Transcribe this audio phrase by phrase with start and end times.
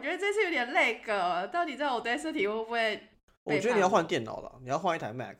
[0.00, 3.02] 我觉得这次有点累个，到底在 Audacity 会不会？
[3.42, 5.36] 我觉得你要换电脑了，你要换一台 Mac。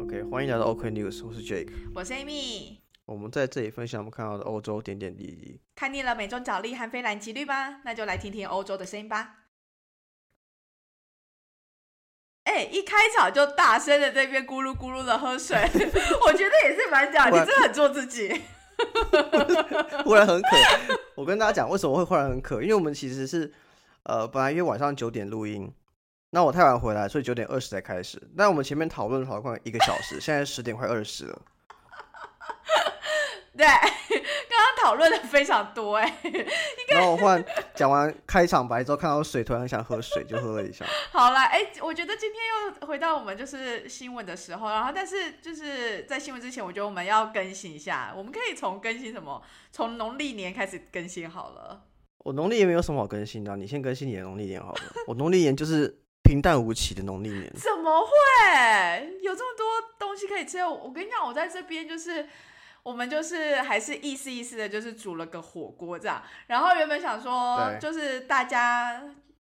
[0.00, 2.87] OK，欢迎来到 OK News，我是 Jake，我是 Amy。
[3.08, 5.58] 我们在这里分享我们看到的欧洲点点滴滴。
[5.74, 7.80] 看腻了美中角力和非蓝即绿吗？
[7.82, 9.36] 那就来听听欧洲的声音吧。
[12.44, 15.56] 哎，一开场就大声的这边咕噜咕噜的喝水，
[16.26, 18.42] 我觉得也是蛮屌，你真的很做自己。
[20.04, 20.48] 忽然很渴，
[21.14, 23.50] 我跟大家讲为什么会忽然很渴，因为我们其实是
[24.02, 25.72] 呃本来约晚上九点录音，
[26.30, 28.22] 那我太晚回来，所以九点二十才开始。
[28.36, 31.42] 但我们前面讨论了快一个小时，现在十点快二十了。
[33.58, 36.20] 对， 刚刚讨论的非常多哎，
[36.90, 37.44] 然后我换
[37.74, 40.84] 讲完开场白之后，看到水，突然想喝水，就喝了一下。
[41.10, 42.40] 好了，哎，我觉得今天
[42.80, 49.42] 又回到我们就是新闻的时候，然后但是就是在新闻之前，我觉得我们要更新一下，我们可以从更新什么？
[49.72, 51.82] 从农历年开始更新好了。
[52.18, 54.80] 我农历年没有什么好更新的，你先更新你的农历年好了。
[55.08, 57.52] 我农历年就是平淡无奇的农历年。
[57.56, 59.66] 怎么会有这么多
[59.98, 60.64] 东西可以吃？
[60.64, 62.24] 我跟你讲，我在这边就是。
[62.82, 66.22] 我们就是还是意思意思的，就是煮了个火锅这样。
[66.46, 69.02] 然后原本想说，就是大家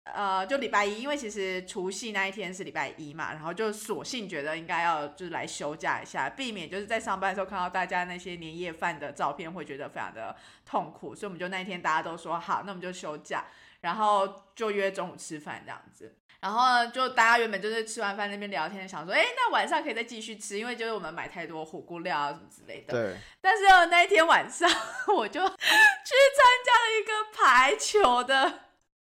[0.04, 11.14] 呃，就礼拜一，因为其实除夕那一天是礼拜一嘛，然后就索性觉得应该要就是来休假一下，避免就是在上班的时候看到大家那些年夜饭的照片，会觉得非常的痛苦。
[11.14, 13.46] 所以我们就那一天大家都说好，那我们就休假，
[13.80, 16.14] 然后就约中午吃饭这样子。
[16.40, 22.92] 然后就大家原本就是吃完饭那边聊天，想说，哎，那晚上可以再继续吃，因为就是我们买太多火锅料啊什么之类的。
[22.92, 23.16] 对。
[23.40, 24.68] 但是那一天晚上，
[25.14, 28.60] 我就去参加了一个排球的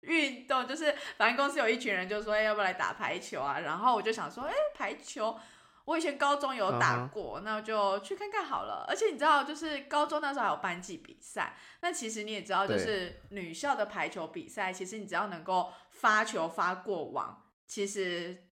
[0.02, 3.60] 运动，就是反正公司有一群人就说，哎，要不要来打排球啊？
[3.60, 5.40] 然后我就想说，哎，排球。
[5.84, 8.86] 我以前高中有打过，那就去看看好了。
[8.88, 11.58] 而且你知道，就是高中那时候还有班级比赛。
[11.82, 18.48] 那其实你也知道，就是女校的排球比赛，其实你只要能够发球发过网，其实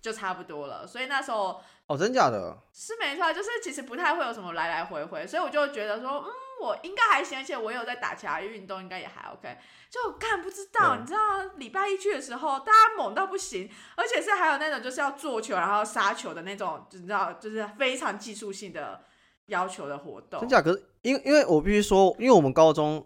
[0.00, 0.86] 就差不多了。
[0.86, 2.56] 所以那时候哦，真假的？
[2.72, 5.26] 是没错，就是其实不太会有什么来来回回。
[5.26, 6.30] 所以我就觉得说，嗯。
[6.62, 9.58] 我应该还行，而且我有在打其他运动，应该也还 OK。
[9.90, 19.02] 就看不知道，你知道礼拜一去的时候，大家猛到不行，而且是还有那种就是要做球然后杀球的那种，你知道，就是非常技术性的
[19.46, 20.38] 要求的活动。
[20.38, 20.62] 真假？
[20.62, 23.04] 可是因因为我必须说，因为我们高中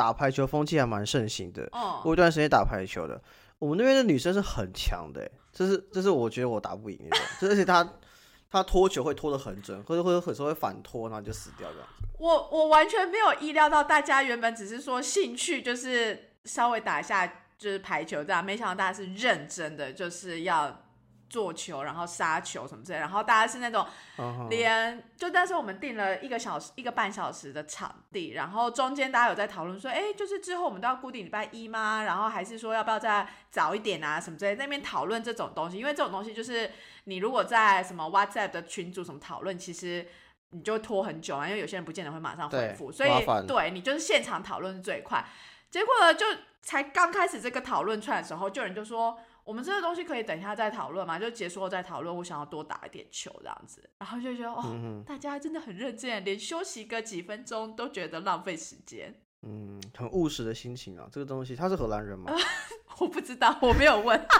[0.00, 3.20] 打排球风气还蛮盛行的，哦我一段时间打排球的，
[3.58, 7.86] 我们那边的女生是很强的，这是这是我觉得我打不赢那种， 而且她。
[8.52, 12.04] 她拖球会拖得很准，或者或者有时候会反拖，然后就死掉这样子。
[12.18, 17.24] 我我完全没有意料到，大家原本只是说兴趣，就是稍微打一下
[17.56, 20.82] 就是排球这样，没想到大家是认真的，就是要。
[21.30, 23.86] 做球，然后杀球什么之类，然后大家是那种
[24.50, 32.02] 连就，但是我们定了一个小时、一个半小时的场地，然后中间大家有在讨论说，哎，就是之后我们都要固定礼拜一吗？
[32.02, 34.20] 然后还是说要不要再早一点啊？
[34.20, 36.68] 什么之类，那边讨论这种东西，因为这种东西就是
[37.04, 40.04] 你如果在什么 WhatsApp 的群组什么讨论，其实
[40.50, 43.10] 你就拖很久啊，因为有些人不见得会马上回复，所以
[43.46, 45.24] 对你就是现场讨论是最快。
[45.70, 46.26] 结果呢，就
[46.60, 49.16] 才刚开始这个讨论出来的时候，就有人就说。
[49.50, 51.18] 我们这个东西可以等一下再讨论嘛？
[51.18, 52.16] 就结束后再讨论。
[52.16, 59.12] 我想要多打一点球这样子，然后就觉得哦，大家真的很认真，连休息个几分钟都觉得浪费时间。
[59.42, 61.08] 嗯，很务实的心情啊。
[61.10, 62.32] 这个东西他是荷兰人吗？
[63.00, 64.24] 我不知道，我没有问。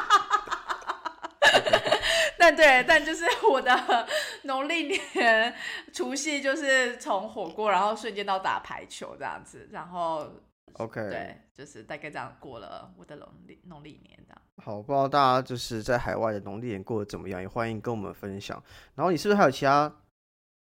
[2.38, 4.06] 但对，但就是我的
[4.44, 5.53] 农历年
[5.93, 10.31] 除夕就是从火锅，然后瞬间到打排球这样子，然后。
[10.75, 14.41] OK，对，就是大概这样过了我的农历农历年这样。
[14.62, 18.62] 好，不知道大家就是在海外的农历年过得怎么样，也欢迎跟我们分享。
[18.94, 19.91] 然后你是不是还有其他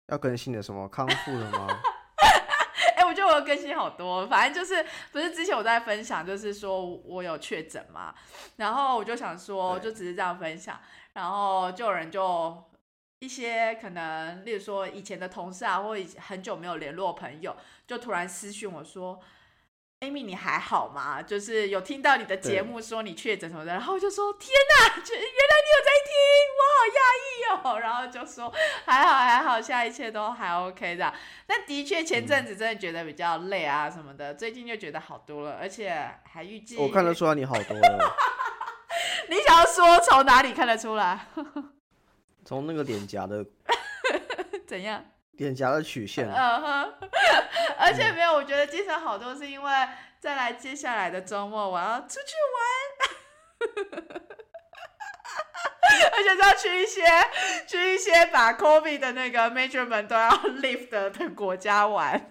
[0.10, 1.68] 要更新的什么康复的吗？
[2.96, 8.14] 哎，我觉得我更新好多，反正就是不是之前我在分享，就是说我有确诊嘛，
[8.58, 10.80] 然后我就想说，就只是这样分享，
[11.14, 12.64] 然后就有人就
[13.18, 17.58] 一些可能，例如说以前的同事啊，或很久没有联络朋友，
[17.88, 19.20] 就突然私讯我说。
[20.02, 21.22] Amy，你还好吗？
[21.22, 26.14] 就是有听到你的节目说你确诊什么的，然后我就说天哪，原来你有在听，
[26.58, 27.78] 我好讶异哦。
[27.82, 28.52] 然后就说
[28.86, 31.14] 还好还好，现在一切都还 OK 的。
[31.46, 38.16] 但的确前阵子真的觉得比较累啊什么的，最近就觉得好多了，而且还预计我看得出来你好多了。
[39.30, 41.28] 你想要说从哪里看得出来？
[42.44, 43.46] 从那个脸颊的
[44.66, 45.06] 怎样？
[45.42, 46.30] 脸颊的曲线。
[46.30, 46.94] 嗯哼，
[47.80, 49.72] 而且没有，我觉得精神好多是因为
[50.20, 52.62] 再来接下来的周末我要出去玩，
[56.14, 57.02] 而且是要去一些
[57.68, 62.22] 去一些把 COVID 的那个 measurement 都要 lift 的国家玩。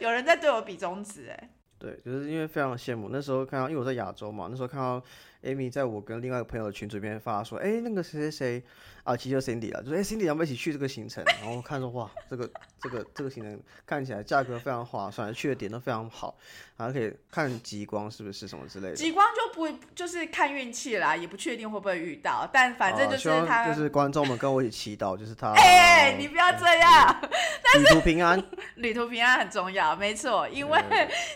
[0.00, 3.08] 有人在对我比中指，哎，对，就是因为非常羡慕。
[3.12, 5.02] 那时候看到，因为我在亚洲嘛，那时候看到
[5.42, 8.62] Amy 在我跟另外一个朋友的群里面发说，哎，那个谁谁谁。
[9.04, 11.24] 啊，其实就 Cindy 了，就说哎，Cindy，要不要一起去这个行程？
[11.40, 16.36] 然后看着哇，这个这个这个行程看起来价格非常划算，去的点都非常好，
[16.76, 18.94] 然后可以看极光，是不是什么之类的？
[18.94, 25.52] 极光就不就是看运气啦，也不确定会不会遇到，但反正就是他，就是 观众们跟我一起祈祷，就是他。
[25.56, 27.20] 哎，你不要这样，
[27.78, 28.44] 旅途平安，
[28.74, 30.78] 旅途平安很重要，没错，因为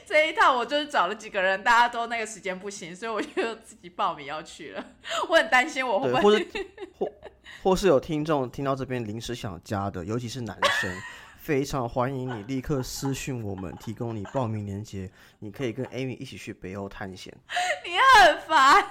[0.05, 4.84] 这一趟我就是找了几个人，大家都那个时间不行，所以我就自己报名要去了。
[5.31, 6.49] 我很担心我会不会。
[7.62, 10.90] 或是有听众听到这边临时想加的，尤其是男生，
[11.38, 15.08] 非常欢迎你立刻私讯我们，提供你报名链接，
[15.38, 17.32] 你可以跟 Amy 一起去北欧探险。
[17.84, 17.93] 你
[18.25, 18.82] 很烦，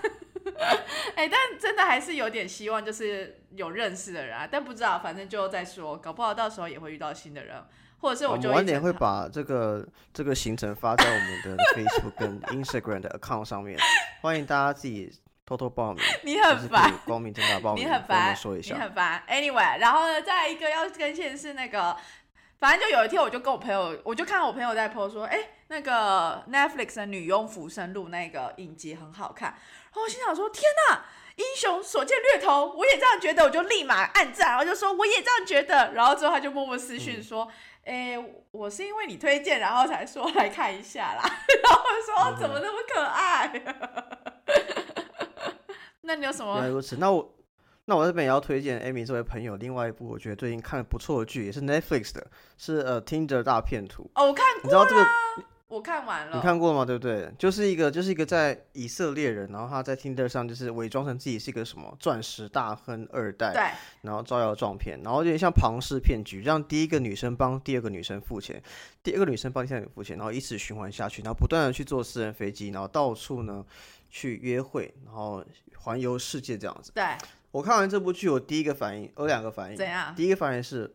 [1.16, 7.62] 哎，但真的还是有点希望，就是有认识的人啊，但不知道，反正就再说，搞不好到时候也会遇到新的人，
[8.02, 13.80] 或者是我就晚点会把这个这个行程发在我们的 Facebook 跟 Instagram 的 account 上面，
[14.22, 15.14] 欢迎大家自己。
[15.44, 16.94] 偷偷报名，你很烦。
[17.06, 18.34] 光明正大报名，你很烦。
[18.34, 19.22] 说一下，你很烦。
[19.28, 21.98] Anyway，然后呢，再一个要更新的是那个，
[22.58, 25.38] 反正就有一天，我就跟我朋友，我就看到我朋友在 po 说，哎，
[25.68, 29.50] 那个 Netflix 的《女佣浮生录》那个影集很好看。
[29.50, 31.04] 然后我心想说，天哪，
[31.36, 35.92] 英雄所见略同，我也这样觉得，我就立马按赞，然后就说我也这样觉得。
[35.92, 37.52] 然后之后他就默默私讯说，
[37.84, 38.16] 哎，
[38.52, 41.24] 我是因为你推荐，然后才说来看一下啦。
[41.24, 41.82] 然后
[42.32, 43.52] 说怎么那么可爱。
[46.02, 46.56] 那你有什么？
[46.56, 47.36] 原来如此，那我
[47.86, 54.10] 那我这边也要推荐 Amy 这位朋友另外一部我觉得最近看不错的剧，也是 Netflix 的，是呃 Tinder 大片图。
[54.16, 54.64] 哦，我看过。
[54.64, 55.06] 你知道这个？
[55.72, 56.36] 我看完了。
[56.36, 56.84] 你看过吗？
[56.84, 57.32] 对不对？
[57.40, 63.64] 就是一个就是一个在以色列人，然后他在 Tinder 上就是伪装成自己是一个什么钻石大亨二代，对，
[64.02, 68.62] 然后招摇撞骗，然后有点像庞氏骗局，让第一个女生帮第二个女生付钱，
[69.02, 73.66] 第二个女生帮第三个付钱，然后以此循环下去，然后不断的去坐私人飞机，然后到处呢
[74.10, 75.44] 去约会，然后。
[75.84, 77.04] 环游世界这样子，对
[77.50, 80.14] 我看完这部剧，我第一个反应有两个反应，怎样？
[80.16, 80.94] 第一个反应是，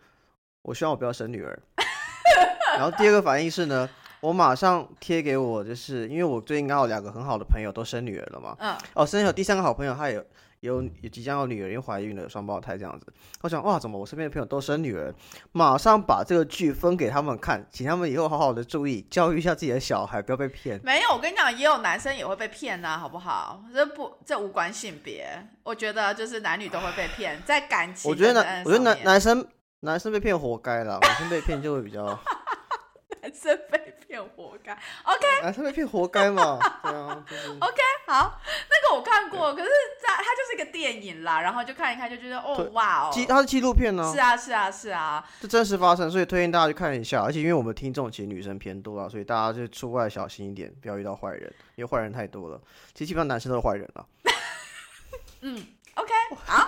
[0.62, 1.58] 我希望我不要生女儿，
[2.78, 3.90] 然后第二个反应是呢，
[4.20, 10.24] 我马上贴给我，就是因为我最近刚好两个很好的朋友都生女儿了嘛，嗯，哦，生有第三个好朋友，她也。
[10.60, 13.06] 有有即将有女儿，因为怀孕了，双胞胎这样子。
[13.42, 15.14] 我想哇，怎么我身边的朋友都生女儿？
[15.52, 20.80] 马上把这个剧分给他们看，请他们以后好好的注意，教育一下自己的小孩，不要被骗。
[20.82, 23.62] 没有，我跟你讲，也有男生也会被骗呐，好不好？
[23.72, 25.28] 这不这无关性别，
[25.62, 28.10] 我觉得就是男女都会被骗，在感情。
[28.10, 29.46] 我觉得男，我觉得男男生
[29.80, 32.06] 男生被骗活该了，女生被骗就会比较。
[33.22, 33.85] 男生被
[34.16, 34.72] 骗活该
[35.04, 35.42] ，OK？
[35.42, 36.58] 男生被骗活该嘛？
[36.82, 37.82] 对啊，就是 OK。
[38.06, 38.40] 好，
[38.70, 39.68] 那个我看过，可是
[40.00, 44.10] 在它就是一个电影啦，然后就看一看就觉得哦哇哦，纪它是纪录片呢。
[44.10, 47.22] 是啊是啊是啊，这真实发生，所以推荐大家去看一下。
[47.22, 52.58] 而且因为我们听众其实女生偏多啊，所以大家就出外小心一点，不要遇到坏人，因为坏人太多了。
[52.94, 54.06] 其实基本上男生都是坏人了。
[55.42, 56.12] 嗯，OK，
[56.46, 56.66] 好，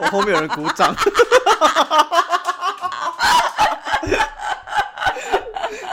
[0.00, 0.94] 我后面有人鼓掌。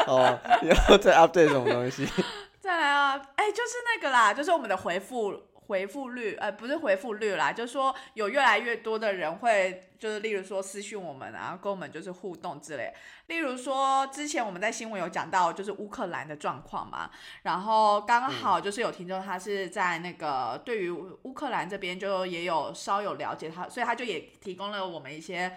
[0.09, 2.07] 哦，然后再 update 什么东西。
[2.59, 12.93] 再来啊，哎，就是那个啦，就是我们的回复回复率，呃，不是回复率啦，就是说有越来越多的人会，就是例如说私讯我们，然后跟我们就是互动之类。
[13.27, 17.09] 例如说之前我们在新闻有讲到，就是乌克兰的状况嘛，
[17.43, 25.55] 然后刚好就是有听众他是在那个对于乌克兰这边就也有稍有了解，他所以他就也提供了我们一些。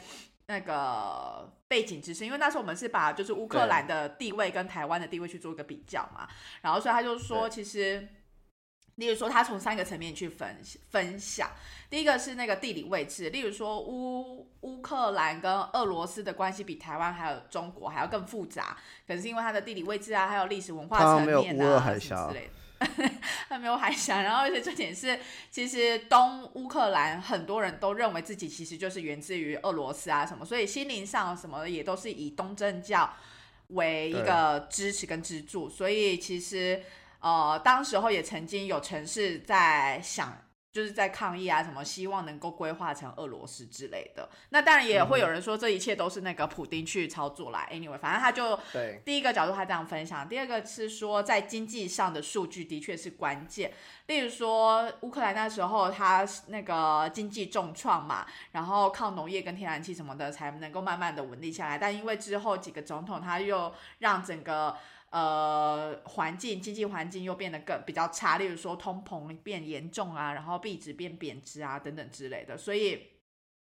[0.49, 6.29] 那个背景知识，因为那时候我们是把就是乌克兰的地位跟台湾的地位去做一个比较嘛，
[6.61, 8.07] 然后所以他就说，其实，
[8.97, 10.61] 例如说他从三个层面去分
[10.91, 11.51] 分享，
[11.89, 18.77] 第一个是那个地理位置，例如说乌乌克兰跟俄罗斯的关系比台湾还有中国还要更复杂，
[19.07, 22.53] 可能是因为它的地理位置啊，还有历史文化层面啊之类的。
[23.49, 25.19] 还没有海峡，然后而且重点是，
[25.51, 33.13] 其实东乌克兰很多人都认为自己其实就是源自于俄罗斯啊什么，所以心灵上什么也都是以东正教
[33.69, 36.83] 为一个支持跟支柱，所以其实
[37.21, 40.37] 呃，当时候也曾经有城市在想
[40.73, 44.27] 就是在抗议啊，什么希望能够规划成俄罗斯之类的。
[44.49, 47.69] 那当然也会有人说这一切都是那个普丁去操作啦。
[47.71, 53.73] Anyway，反正他就对第一个角度他这样分享，第二个是说在经济上的数据的确是关键。
[54.07, 61.77] 例如说乌克兰那时候他那个经济重创嘛，然后靠农业跟天然气什么的才能够慢慢的稳定下来。
[61.77, 64.75] 但因为之后几个总统他又让整个
[65.13, 73.09] 呃，环境经济环境又变得更比较差，例如说通膨变严重啊，然后币值变贬值啊等等之类的，所以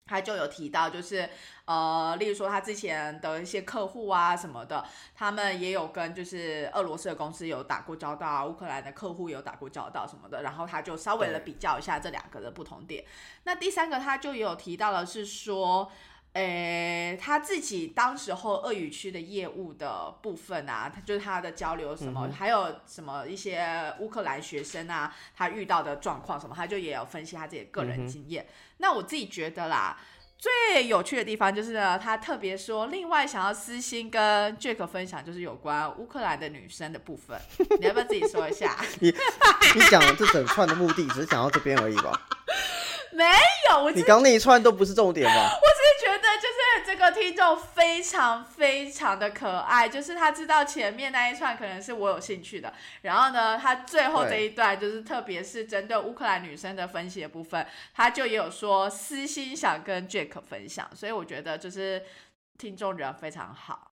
[0.06, 1.30] 他就有提到，就是
[1.64, 13.04] 呃，例如说他之前的一些客户啊什么的，他们也有跟就是俄罗斯的公司有打过交道啊，乌克兰的客户有打过交道什么的，然后他就稍微的比较一下这两个的不同点。
[13.44, 15.92] 那第三个他就有提到的是说。
[16.38, 28.46] 诶，他自己当时候鳄鱼区的业务的部分啊，他就是他的交流什么，还有什么一些乌克兰学生啊，他遇到的状况什么，他就也有分析他自己个人经验。
[28.76, 29.98] 那我自己觉得啦，
[30.38, 37.36] 最有趣的地方就是呢，他特别说，另外想要私心跟 Jack 分享，就是有关乌克兰的女生的部分，
[37.80, 38.76] 你要不要自己说一下？
[39.00, 39.08] 你
[39.74, 42.12] 你讲这整串的目的，只是讲到这边而已吧？
[43.12, 43.24] 没
[43.70, 45.32] 有，我你刚那一串都不是重点吧？
[45.60, 52.72] 我只是觉得，就是这个听众非常非常的可爱，就是他知道前面那一串可能是我有兴趣的，
[53.02, 62.02] 然后呢，他最后这一段就是特别是针对乌克兰女生的分析的部分，他就也有说私心想跟 Jack 分享，所以我觉得就是
[62.58, 63.90] 听众人非常好。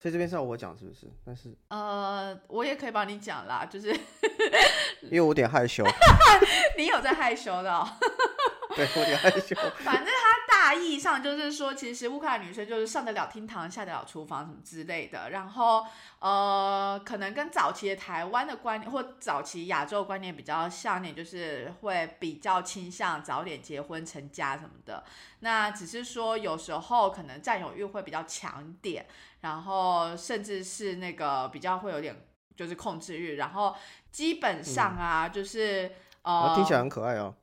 [0.00, 1.06] 所以这边是要我讲是不是？
[1.24, 3.88] 但是呃，我也可以帮你讲啦，就是
[5.04, 5.84] 因为我有点害羞。
[6.76, 7.86] 你有在害羞的？
[8.74, 9.54] 对，我有点害羞。
[9.84, 15.30] 反正他大意上就是说，其实乌克兰女生就是上得了厅堂，下得了厨房什么之类的。
[15.30, 15.84] 然后
[16.20, 25.04] 呃，可能跟早期的台湾的观念或早期亚洲观念比较像点，就是会比较倾向早点结婚成家什么的。
[25.40, 29.06] 那只是说有时候可能占有欲会比较强点。
[29.42, 32.16] 然后甚至是那个比较会有点
[32.56, 33.74] 就是控制欲，然后
[34.12, 35.90] 基本上啊，就是
[36.22, 37.34] 呃，听起来很可爱哦。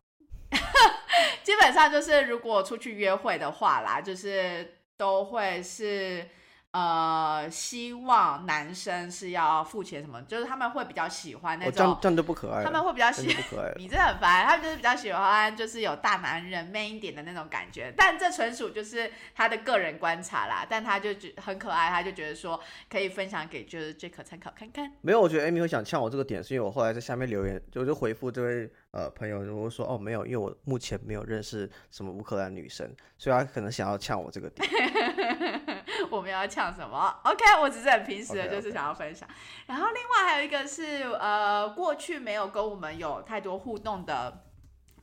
[1.44, 6.30] 基本上就是如果出去约会的话啦，就是都会是。
[6.72, 12.64] 呃，希望男生是要付钱什么，就是他们会比较喜欢那种，这样这样就不可爱。
[12.64, 14.46] 他们会比较喜不可爱，你真的很烦。
[14.46, 17.92] 他们就是比较喜欢，就是有大男人 man 一点的那种感觉。
[17.98, 20.64] 但这纯属就是他的个人观察啦。
[20.70, 24.92] 但他就觉很可爱，他就觉得说可以分享给就是 Jack 参考看看。
[25.02, 34.70] 没有，我觉得 Amy 会想呛我这个点，是因为我后来在下面留言，就就回复这位呃朋友，我说哦没有，因为我目前没有认识什么乌克兰女生，所以他可能想要呛我这个点。
[36.16, 39.28] 我们要抢什么？OK，我只是很平时的，就是想要分享。
[39.68, 44.46] 然后另外还有一个是，呃，过去没有跟我们有太多互动的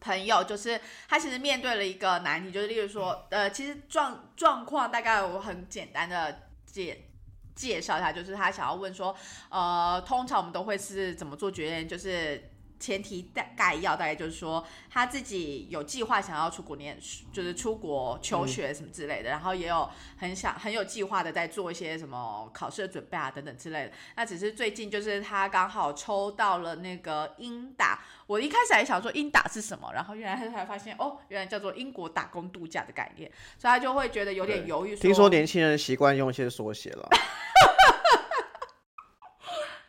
[0.00, 7.08] 朋友，就是他其实面对了一个难题，就是例如说，呃，其实状状况大概我很简单的介
[7.54, 9.14] 介绍一下，就是他想要问说，
[9.48, 11.88] 呃，通常我们都会是怎么做决定？
[11.88, 12.50] 就是。
[12.78, 23.92] 前提大概要大概就是说他自己有计划想要出国念书，就是出国求学什么之类的，然后也有很想很有计划的在做一些什么考试的准备啊等等之类的。
[24.16, 34.94] 那只是最近就是他刚好抽到了那个英打，我一开始还想说英打是什么，然后原来他才发现哦，原来叫做英国打工度假的概念，所以他就会觉得有点犹豫。
[34.96, 37.08] 听说年轻人习惯用一些缩写了。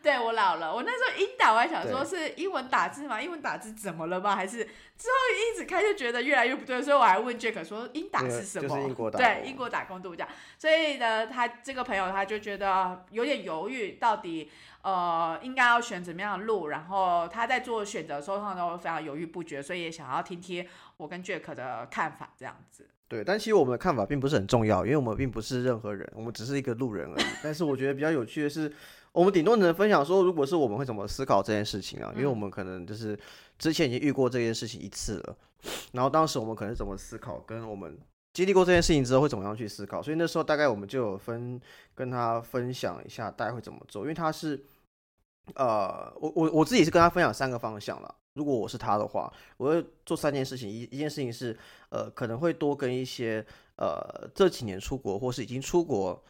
[0.07, 3.21] 对我老了，我那时候英打我还想说是英文打字吗？
[3.21, 4.37] 英文打字怎么了吗？
[4.37, 8.69] 还是之后一直开就觉得越来越不对，所以我还问 Jack 说英打是什么？
[8.69, 10.25] 就是英国打 对英国打工度假。
[10.57, 14.49] 所以呢，他这个朋友他就觉得有点犹豫，到底
[14.81, 16.69] 呃应该要选怎么样的路？
[16.69, 22.87] 然后他在做选择的时候，他都非常犹豫不决，所以也想要听听我跟 Jack 的看法这样子。
[23.09, 27.25] 对，但其实我们的看法并不是很重要，因为我们并不是任何人，我们只是一个路人而已。
[27.43, 28.71] 但是我觉得比较有趣的是。
[29.17, 32.13] 我们顶多能分享说，如果是我们会怎么思考这件事情啊？
[32.15, 33.17] 因为我们可能就是
[33.57, 35.36] 之前已经遇过这件事情一次了，
[35.93, 37.97] 然后当时我们可能怎么思考，跟我们
[38.33, 41.59] 经历过这件事情之后会怎么样去思考，所以那时候大概我们就有分
[41.95, 44.63] 跟他分享一下大概会怎么做，因为他是
[45.55, 48.15] 呃，我我我自己是跟他分享三个方向了。
[48.36, 51.57] 如果我是他的话，我会做三件事情，一一件事情是
[51.89, 53.43] 呃，可能会多跟一些
[53.77, 56.24] 呃这几年出国或是已经出国。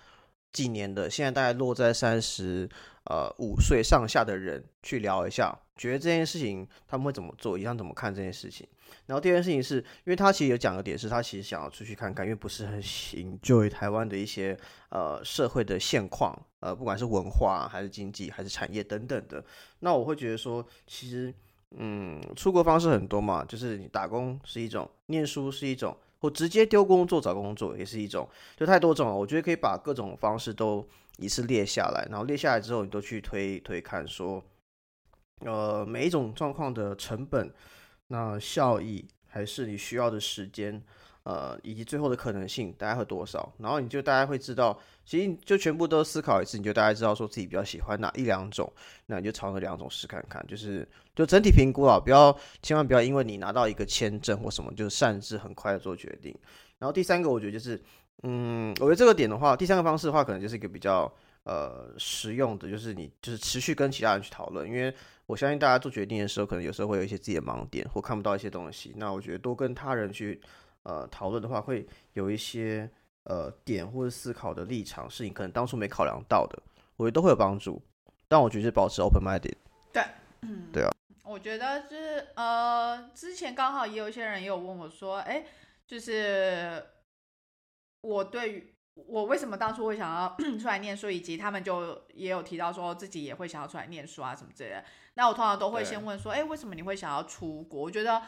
[0.54, 2.68] 几年的，现在大概落在三十
[3.06, 8.68] 呃五岁上下的人去聊一下，觉得这件事情他们会怎么做，一样怎么看这件事情。
[9.06, 14.58] 然后第二件事情是因为他其实有讲个点，是他其实想要出去看看，因为不是很行，就台湾的一些
[14.90, 19.44] 呃社会的现况，呃不管是文化还是经济还是产业等等的。
[19.80, 21.34] 那我会觉得说，其实
[21.78, 29.16] 嗯，出国方式很多嘛，就是你打工是一种，念书是一种，或直接丢工作找工作也是一种，就太多种了。
[29.16, 34.44] 我觉得可以把各种方式都一次列下来，然后列下来之后，你都去推推看，说，
[35.40, 37.54] 呃，每一种状况的成本、
[38.08, 40.84] 那效益，还是你需要的时间。
[41.28, 43.52] 呃，以及最后的可能性大概会多少？
[43.60, 48.72] 然后你就大概会知道，其实就全部都思考一次，你就大概知道说自己比较喜欢哪一两种，
[49.08, 56.34] 那你就朝那两种试看看，就是就整体评估啊，不要千万不要因为你拿到一个签证或什么，就擅自很快的做决定。
[56.80, 57.78] 然后第三个，我觉得就是，
[58.24, 64.94] 嗯，我觉得这个点的话，第三个方式的话，可能就是一个比较呃实用的，就是你就是持续跟其他人去讨论，因为
[65.26, 70.40] 我相信大家做决定的时候，可能有时候会有一些自己的盲点或看不到一些东西，那我觉得多跟他人去。
[70.88, 72.90] 呃，讨论的话会有一些
[73.24, 76.58] 呃点或者思考的立场，是你可能当初没考量到的，
[76.96, 77.82] 我觉得都会有帮助。
[78.30, 79.58] 但我觉得是保持 open minded。
[79.92, 80.02] 对，
[80.44, 80.90] 嗯，对啊。
[81.26, 85.44] 我觉得就是呃，之前刚好也有一些人也有问我说，哎，
[85.86, 86.82] 就是
[88.00, 94.86] 我对于我为什么当初会想要 出来念书，以及他们就也有提到说自己也会想要出来念书啊什么之类的。
[95.16, 97.82] 那我通常都会先问说，哎，为什么你会想要出国？
[97.82, 98.22] 我觉得。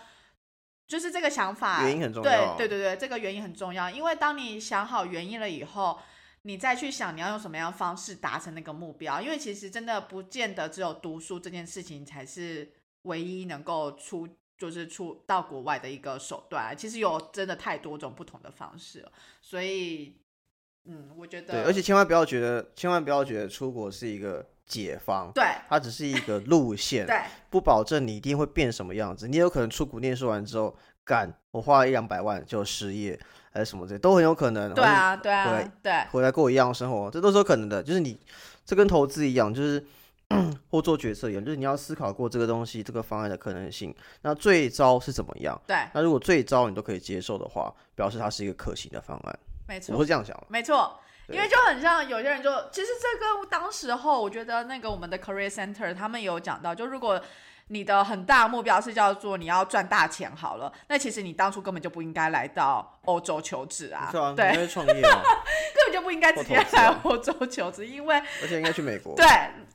[0.90, 2.58] 就是这个想法，原因很重要。
[2.58, 6.00] 对对对对，这个原因很重要，因为当你想好原因了以后，
[6.42, 9.22] 你再去想你要用什么样的方式达成那个目标。
[9.22, 12.68] 因为其实真的不见得只有读书这件事情才是
[13.04, 14.28] 唯一能够出，
[14.58, 16.76] 就是出到国外的一个手段。
[16.76, 19.12] 其实有真的太多种不同的方式了，
[19.44, 20.18] 所以，
[20.86, 24.44] 嗯，我觉得，对，而且千万不要觉得，千万不要觉得出国是一个。
[24.70, 29.28] 解方，对，它只是一个路线，对，不保证你一定会变什么样子。
[29.28, 30.74] 你有可能出国念书完之后，
[31.04, 33.20] 干，我花了一两百万就失业，
[33.52, 34.72] 还是什么这都很有可能。
[34.74, 37.82] 对啊，对啊，对，回来过一样的生活，这都是有可能的。
[37.82, 38.18] 就是你，
[38.64, 39.84] 这跟投资一样，就是
[40.70, 43.94] 或做决策一样，就是你要思考过这个东西、这个方案的可能性。
[44.22, 45.60] 那最糟是怎么样？
[45.66, 49.40] 对，那如果最糟你都可以接受的话，表示它是一个可行的方案。
[49.68, 50.40] 没错，我是这样想。
[50.48, 51.00] 没错。
[51.32, 57.22] 因为就很像有些人就，其实这个当时候，我觉得那个我们的 career center 他们有讲到，就如果
[57.72, 69.26] 你的很大目标是叫做你要赚大钱好了，那其实你当初根本就不应该来到欧洲求职啊，对，创业， 根本就不应该直接来欧洲求职，因为而且应该去美国，对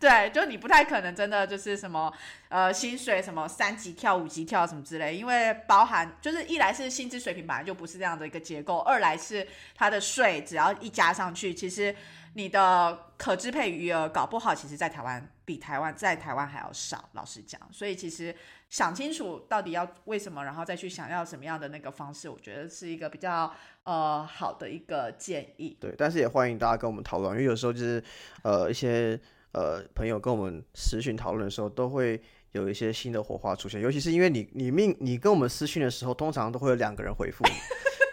[0.01, 2.13] 对，就你不太可能真的就是什么
[2.49, 11.95] 呃薪水什么三级跳五级跳什么之类，因为包含就是一来是薪资水平本来就不是这样的一个结构，二来是它的税只要一加上去，其实。
[12.37, 17.09] 你的可支配余额搞不好，其实，在台湾比台湾在台湾还要少。
[17.13, 18.35] 老实讲，所以其实
[18.69, 23.53] 想清楚到底要为什么，然后再去想要什么样的那个方式，我觉得是一个比较
[23.85, 25.77] 呃好的一个建议。
[25.81, 28.03] 对，但是也欢迎大家跟我们讨论，因为有时候就是
[28.43, 29.19] 呃一些
[29.53, 32.21] 呃朋友跟我们私讯讨论的时候，都会
[32.51, 33.81] 有一些新的火花出现。
[33.81, 37.53] 尤其是因为你你命你跟我们私讯的时候，通常都会有两个人回复你，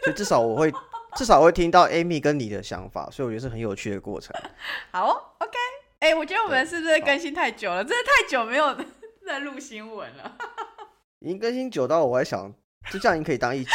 [0.03, 0.71] 所以至少我会。
[1.15, 4.36] 至少会听到 Amy 跟你的想法，所以我觉得是很有趣的过程。
[4.91, 5.58] 好，OK，
[6.00, 7.84] 哎，我觉得我们是不是更新太久了？
[7.84, 8.76] 真的太久没有
[9.26, 10.38] 在录新闻了。
[11.19, 12.52] 已经更新久到我还想，
[12.91, 13.69] 就这样已经可以当一集。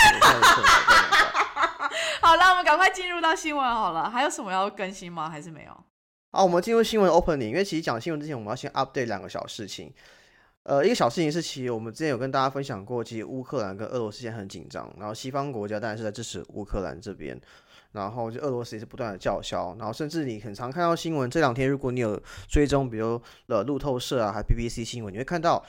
[2.20, 4.10] 好了，我们赶快进入到新闻好了。
[4.10, 5.30] 还有什么要更新吗？
[5.30, 5.84] 还是没有？
[6.32, 7.48] 好，我们进入新闻 opening。
[7.48, 9.94] 因为其实讲新闻之前，我们要先 update 两个小事情。
[10.68, 17.40] 呃，一个小事情是，其实我们之前有跟大家分享过，其实乌克兰跟俄罗斯现在很紧张，然后西方国家当然是在支持乌克兰这边，
[17.92, 25.64] 然后就俄罗斯也是不断的叫嚣，然后甚至你很常看到新闻，这两天如果你有追踪，比如呃路透社啊，还 BBC 新闻，你会看到，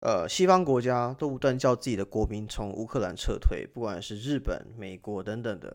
[0.00, 5.74] 呃，西方国家都不断叫自己的国民从乌克兰撤退，不管是日本、美国等等的，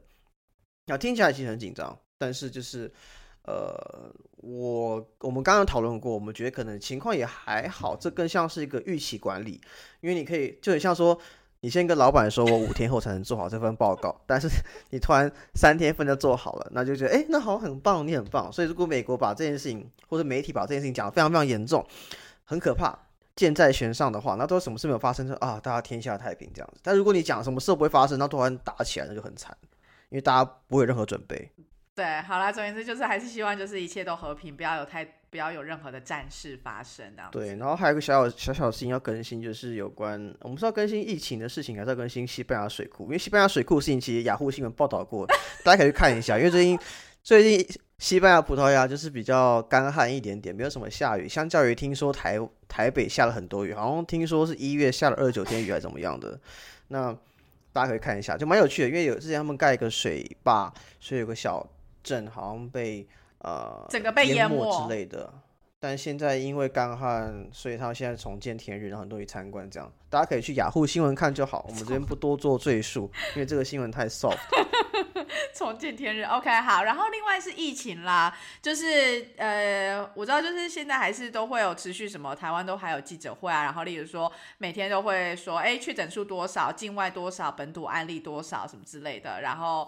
[0.85, 2.93] 那听起来其实很紧张，但是就是。
[3.47, 9.59] 呃，我我们刚刚讨论过，我们觉得可能情况也还好，这更像是一个预期管理，
[10.01, 11.17] 因为你可以就很像说，
[11.61, 14.49] 你先跟老板说，我五天后才能做好这份报告，但是
[14.89, 18.51] 你突然三天份就做好了，那就觉得哎，那好很棒，你很棒。
[18.51, 21.85] 所以如果美国把这件事情或者媒体把这件事情讲得非常非常严重，
[22.43, 22.99] 很可怕，
[23.33, 26.81] 箭在弦上的话，那都什么事没有发生，就啊，大家天下太平这样子。
[26.83, 29.55] 但如果你讲什么事不会发生，那突然打起来，那就很惨，
[30.09, 31.49] 因为大家不会有任何准备。
[31.97, 37.31] 对，好啦，总而言之就是还是希望就是一切都和平，不要有太不要有任何的战事发生这样。
[37.31, 43.05] 对，然后还有个小小小小的事情要更新，就是有关我们是要更新疫情的事情，还是要更新西班牙水库？
[43.05, 45.25] 因为西班牙水库事情其实雅虎新闻报道过，
[45.65, 46.37] 大家可以去看一下。
[46.37, 46.79] 因为最近
[47.23, 56.39] 最近西班牙、葡萄牙就是比较干旱一点点，没有什么下雨，相较于听说台台北下了很多雨，好像听说是一月下了二十九天雨还是怎么样的。
[56.89, 57.11] 那
[57.73, 61.67] 大家可以看一下，就蛮有趣的，因为有之前他们盖一个水坝，所以有个小。
[62.07, 63.05] 镇好像被
[63.39, 65.31] 呃整个被淹没之类的，
[65.79, 71.65] 但现在因为干旱，所以他现在重见天日，然后很多人参观，这样大家可以去雅虎新闻看就好。
[71.67, 74.37] 我们这边不多做赘述，因为这个新闻太 soft。
[75.53, 76.83] 重见天日，OK，好。
[76.83, 83.63] 然后另外是疫情啦，就是呃，我知道就是现在还是都会有持续什么，台湾都还有记者会啊。
[83.63, 89.41] 然后例如说每天都会说，哎，确诊数多少，境外多少，本土案例多少，什么之类的。
[89.41, 89.87] 然后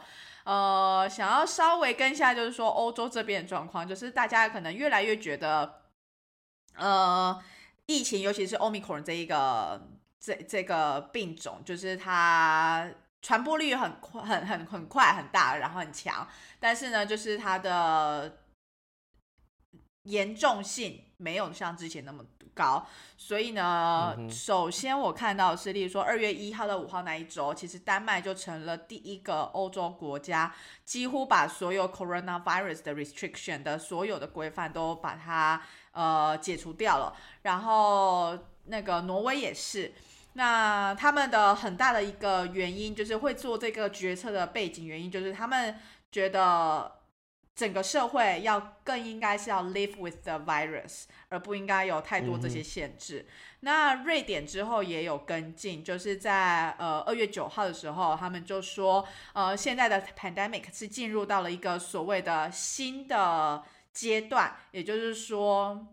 [0.50, 5.82] 呃，想要稍微跟一下，就是说欧洲这边的状况，就是大家可能越来越觉得，
[6.74, 7.40] 呃，
[7.86, 9.88] 疫情尤其是 Omicron 这一个
[10.20, 12.90] 这这个病种，就是它。
[13.22, 16.26] 传播率很快，很很很快，很大，然后很强，
[16.58, 18.38] 但是呢，就是它的
[20.04, 22.86] 严重性没有像之前那么高，
[23.18, 39.94] 所以呢，首先我看到是，例如说二月一号到五号那一周，其实丹麦就成了第一个欧洲国家，几乎把所有 coronavirus 的 restriction 的所有的规范都把它呃解除掉了，然后那个挪威也是。
[40.34, 45.80] 那他们的很大的一个原因，就是会做这个决策的背景原因，就是他们
[46.12, 46.99] 觉得
[47.60, 53.28] 整个社会要更应该是要 live with the virus，而不应该有太多这些限制。
[53.60, 65.88] 那瑞典之后也有跟进，就是在呃二月九号的时候，他们就说，呃现在的 pandemic 是进入到了一个所谓的新的阶段，也就是说。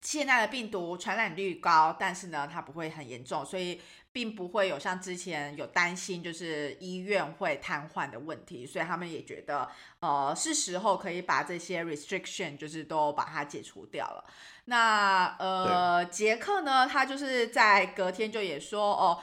[0.00, 3.80] 现在的病毒传染率高，但是呢，它不会很严重，所以
[4.18, 8.66] 并不会有像之前有担心，就是医院会瘫痪的问题。
[8.66, 14.24] 所以他们也觉得，呃，是时候可以把这些 restriction 就是都把它解除掉了。
[14.64, 19.20] 那呃，捷克呢，他就是在隔天就也说，哦，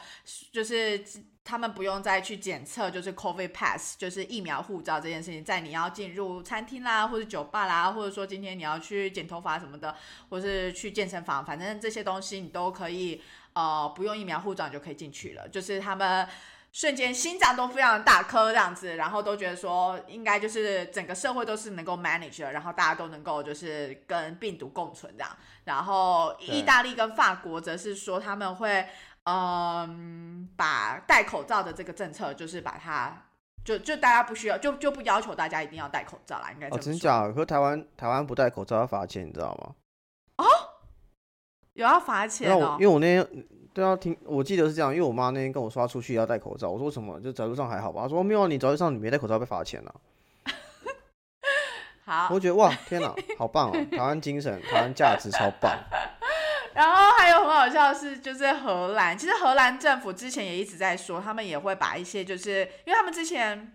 [0.54, 1.04] 就是。
[1.48, 9.96] 他们不用再去检测，就是 COVID pass，就是疫苗护照这件事情，在你要进入餐厅啦，或者酒吧啦，或者说今天你要去剪头发什么的，
[10.28, 13.22] 或是去健身房，反正这些东西你都可以，
[13.56, 15.50] 呃，不用疫苗护照你就可以进去了。
[15.50, 16.28] 就是他们
[16.72, 25.36] 瞬间心脏都非常大颗这样子，然后都觉得说应该就是整个社会都是能够 manage 的，然后大家都能够就是跟病毒共存这样。
[25.64, 28.86] 然后意大利跟法国则是说他们会。
[29.28, 33.12] 嗯，把戴口罩的这个政策，就是把它，
[33.64, 36.68] 就就大家不需要，就就不要求大家一定要戴口罩啦，应该。
[36.68, 37.28] 哦，真假？
[37.32, 39.74] 可台湾台湾不戴口罩要罚钱，你知道吗？
[41.76, 42.78] 哦，有要罚钱哦。
[42.80, 47.20] 因为我那天对啊听，我记得是这样，因为我妈那天跟我说她出去要戴口罩，我说什么？
[47.20, 48.04] 就早路上还好吧？
[48.04, 49.96] 她说没有，你早路上你没戴口罩被罚钱了。
[52.06, 53.86] 好，我觉得哇，天哪，好棒哦！
[53.92, 55.76] 台湾精神，台湾价值超棒。
[56.76, 63.74] 然后还有很好笑的是，就是荷兰，其实荷兰政府之前也一直在说，他们也会把一些，就是因为他们之前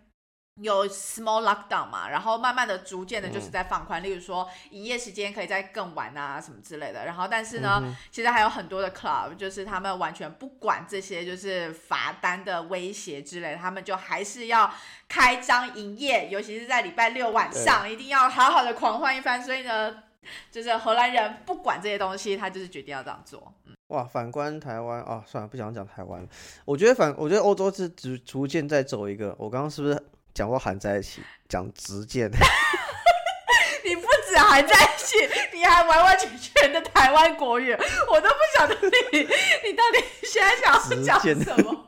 [0.57, 7.05] 有 small lockdown 嘛，然后慢慢的、逐渐的，就是在放宽，例如说营业时间可以再更晚啊，什么之类的。
[7.05, 14.71] 然后，但是呢，其实还有很多的 club，就是他们完全不管这些，就是罚单的威胁之类，他们就还是要
[15.09, 19.43] 开张营业，尤其是在礼拜六晚上，一定要好好的狂欢一番。
[19.43, 20.03] 所以呢。
[20.51, 23.53] 就是荷兰人不管这些东西，他就是决定要这样做。
[23.87, 26.29] 哇，反观台湾啊，算了，不想讲台湾了。
[26.67, 29.35] 我觉得反，我觉得欧洲是逐逐渐在走一个。
[29.39, 29.95] 我刚刚是不是
[30.35, 31.23] 讲话含在一起？
[31.49, 32.31] 讲直见？
[33.85, 35.17] 你不止含在一起，
[35.57, 38.75] 你还完完全全的台湾国语，我都不晓得
[39.13, 39.19] 你
[39.67, 41.87] 你到底现在想要讲什么。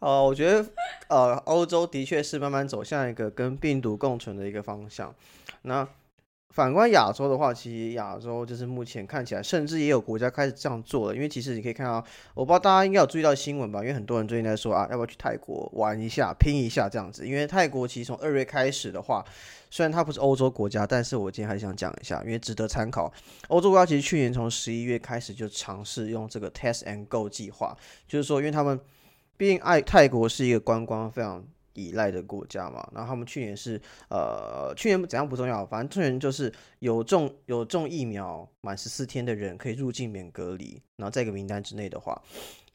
[0.00, 0.66] 哦，我觉得
[1.08, 5.14] 呃，欧洲的确是慢慢走向一个跟病毒共存的一个方向。
[5.62, 5.86] 那
[6.50, 11.14] 反观亚洲的话，其实亚洲就是目前看起来，甚至也有国家开始这样做了。
[11.14, 13.78] 因为其实你可以看到，我不知道大家应该有注意到新闻吧？
[13.80, 17.24] 因为很多人最近在说啊，要不要去泰国玩一下、拼一下这样子。
[17.24, 19.24] 因为泰国其实从二月开始的话，
[19.70, 23.12] 虽然它不是欧洲国家，但是我今天还想讲一下，因为值得参考。
[23.46, 27.76] 欧洲国家其实去年从十一月开始就尝试用这个 Test and Go 计划，
[28.08, 28.80] 就是说，因为他们
[29.36, 31.44] 毕竟爱泰国是一个观光非常。
[31.80, 42.20] 依赖的国家嘛，然后他们去年是呃，去年怎样不重要，反正去年就是有种有种疫苗满十四天的人可以入境免隔离，然后在一个名单之内的话，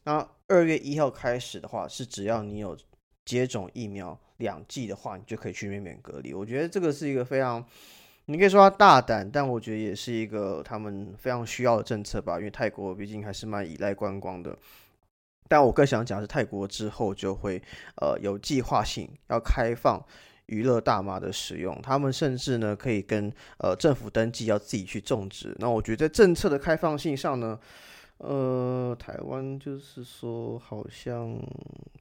[0.04, 2.78] 那二月一号开始的话是只要你有
[3.26, 6.34] 接种疫苗两剂的话，你就可以去免免隔离。
[6.34, 7.66] 我觉得这个是一个非常，
[8.26, 14.56] 你可以说它大胆，但我觉得也是一个他们非常需要的政策吧，因为泰国毕竟还是蛮依赖观光的。
[15.48, 17.62] 但我更想讲是泰国之后就会，
[18.02, 20.04] 呃，有计划性要开放
[20.48, 25.56] 娱乐大麻的使用，他们甚至呢可以跟呃政府登记要自己去种植。
[25.60, 27.60] 那我觉得在政策的开放性上呢，
[28.18, 31.38] 呃，台湾就是说好像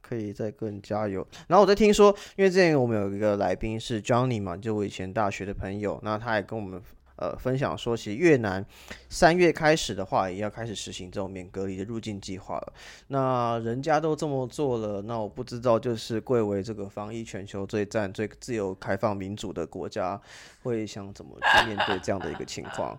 [0.01, 1.25] 可以再更加油。
[1.47, 6.81] 然后我在听说，因为之前我们有一个来宾是 Johnny 嘛，就我以前大学的朋友，那他也跟我们
[7.17, 8.65] 呃分享说，其实越南
[9.09, 12.73] 三月开始的话，也要开始实行这种免隔离的入境计划了。
[13.07, 20.19] 那人家都这么做了，那我不知道，就是贵为这个防疫全球最赞、最自由、开放、民主的国家，
[20.63, 22.97] 会想怎么去面对这样的一个情况？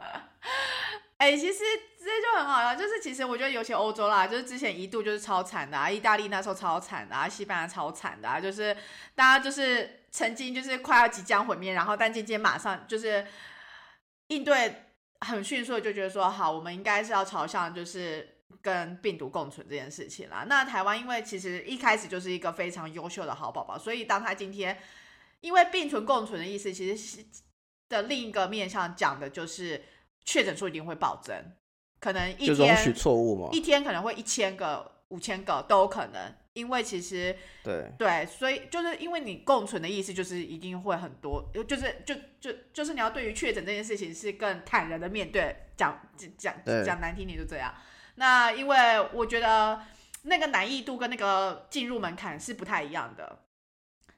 [1.19, 1.59] 哎，其实。
[2.07, 8.73] 这就很好了，就是其实我觉得尤其欧洲啦，就是之前一度就是超惨的啊，意大利那时候超惨的啊，西班牙超惨的啊，就是
[9.17, 13.27] 大家就是曾经就是快要即将毁灭，然后但渐渐马上就是
[14.29, 14.83] 应对
[15.21, 20.45] 很迅速，就觉得说好，我们应该是要朝向就是跟病毒共存这件事情啦。
[20.49, 24.79] 那台湾因为其实一开始就是一个非常优秀的好宝宝，所以当他今天
[25.41, 27.25] 因为并存共存的意思，其实是
[27.89, 29.85] 的另一个面向讲的就是
[30.25, 31.35] 确诊数一定会暴增。
[31.99, 33.49] 可能一天错误吗？
[33.53, 46.01] 一天可能会一千个、五千个都有可能，因为其实对对，所以就是因为你共存的意思，就是一定会很多，就是就就就是你要对于确诊这件事情是更坦然的面对，讲
[46.39, 47.73] 讲讲难听点就这样。
[48.17, 48.77] 那因为
[49.13, 49.81] 我觉得
[50.23, 53.41] 那个难易度跟那个进入门槛是不太一样的。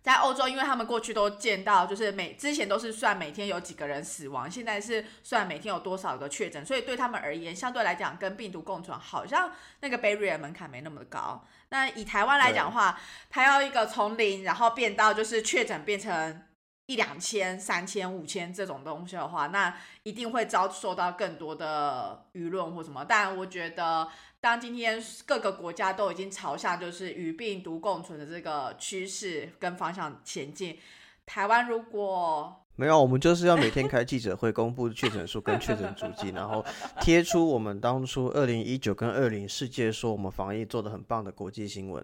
[0.09, 11.45] 在欧洲，因为他们过去都见到，就是每之前都是算每天有几个人死亡，现在是算每天有多少个确诊，所以对他们而言，相对来讲跟病毒共存，好像那个 barrier 门槛没那么高。
[11.69, 16.43] 那以台湾来讲的话，它要一个从零然后变到就是确诊变成
[16.87, 23.05] 一两千、三千、五千这种东西的话，那一定会遭受到更多的舆论或什么。
[23.07, 24.09] 但我觉得。
[24.41, 30.79] 当今天各个国家都已经朝向就是与病毒共存的这个趋势跟方向前进，
[31.27, 36.65] 台湾如果没有，我们就是要每天开记者会，公布确诊数跟确诊足迹，然后
[37.01, 42.01] 贴出我们当初二零一九跟二零世界说我们防疫做的很棒的国际新闻，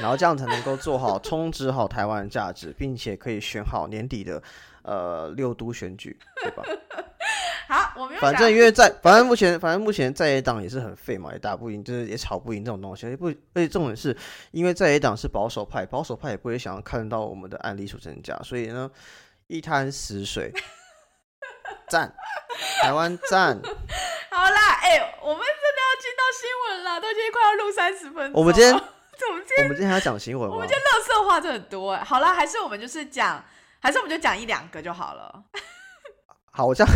[0.00, 4.42] 然后这样才能够做好充值好台湾的价值，并且可以选好年底的
[4.88, 6.62] 呃六都选举， 对吧？
[7.68, 13.14] 好，我们反正因为在，反正目前，反正目前在野党也是很废嘛，也打不赢，就是也吵不赢这种东西。
[13.14, 14.16] 不，而且重点是，
[14.50, 18.90] 因为在野党是保守派，保守派也不会想要看到我们的案例数增加，所以呢，
[19.48, 20.50] 一滩死水。
[21.88, 22.10] 赞，
[22.82, 23.60] 台湾赞。
[24.30, 28.40] 好啦，哎，我们真的要进到新闻了，都已经快要录三十分钟。
[28.40, 32.02] 我们今天，我们今天，我们今天要讲新闻我们今天乐色话就很多哎。
[32.04, 33.42] 好了，还是我们就是讲，
[33.80, 35.44] 还是我们就讲一两个就好了。
[36.50, 36.92] 好，我这样。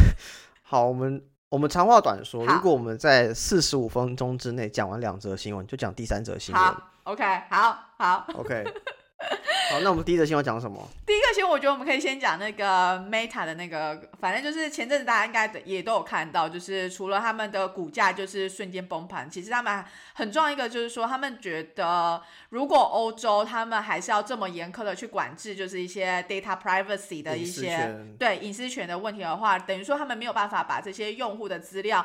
[0.63, 2.45] 好，我们我们长话短说。
[2.45, 6.65] 如果我们在四十五分钟之内讲完两则新闻，就讲第三则新闻。
[6.65, 8.65] 好，OK，好好，OK。
[9.71, 10.87] 好，那我们第一个新闻讲什么？
[11.07, 32.05] 第一个新闻，我觉得我们可以先讲那个 Meta 的那个，反正就是前阵子大家应该也都有看到，就是除了他们的股价就是瞬间崩盘，其实他们很重要一个就是说，他们觉得如果欧洲他们还是要这么严苛的去管制，就是一些 data privacy 的一些对隐私权的问题的话，等于说他们没有办法把这些用户的资料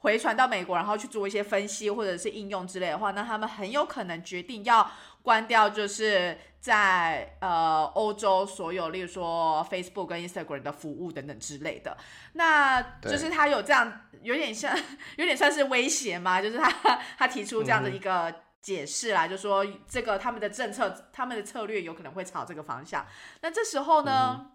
[0.00, 4.88] 回传到美国，然后去做一些分析或者是应用之类的话，那他们很有可能决定要。
[5.28, 11.94] 关掉就是在呃欧洲所有，例如说 Facebook 跟 Instagram 的服务等等之类的，
[12.32, 14.74] 那就是他有这样有点像
[15.20, 16.70] 有点算是威胁嘛，就是他
[17.18, 23.06] 他提出这样的一个解释啦，就说这个他们的政策他们的策略有可能会朝这个方向。
[23.42, 24.52] 那这时候呢，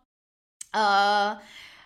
[0.72, 1.40] 呃，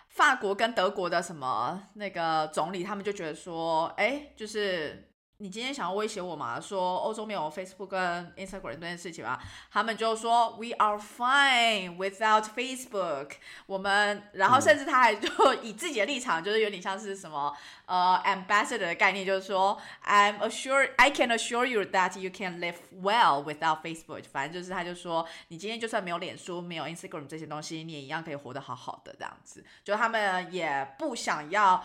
[0.08, 5.04] 法国跟德国的什么那个总理他们就觉得说，哎，就是。
[5.40, 6.60] 你今天想要威胁我嘛？
[6.60, 9.40] 说欧洲没有 Facebook 跟 Instagram 这件事情吧？
[9.70, 13.34] 他们就说 We are fine without Facebook。
[13.66, 15.28] 我们，然后甚至他还就
[15.62, 24.24] 以自己的立场，就是有点像是什么呃 ambassador 的概念，就是说 I'm assure I can assure you that you can live well without Facebook。
[24.32, 29.64] 反正就是他就说，你今天就算没有脸书、没有 Instagram 这些东西，你也一样可以活得好好的这样子。
[29.84, 31.84] 就他们也不想要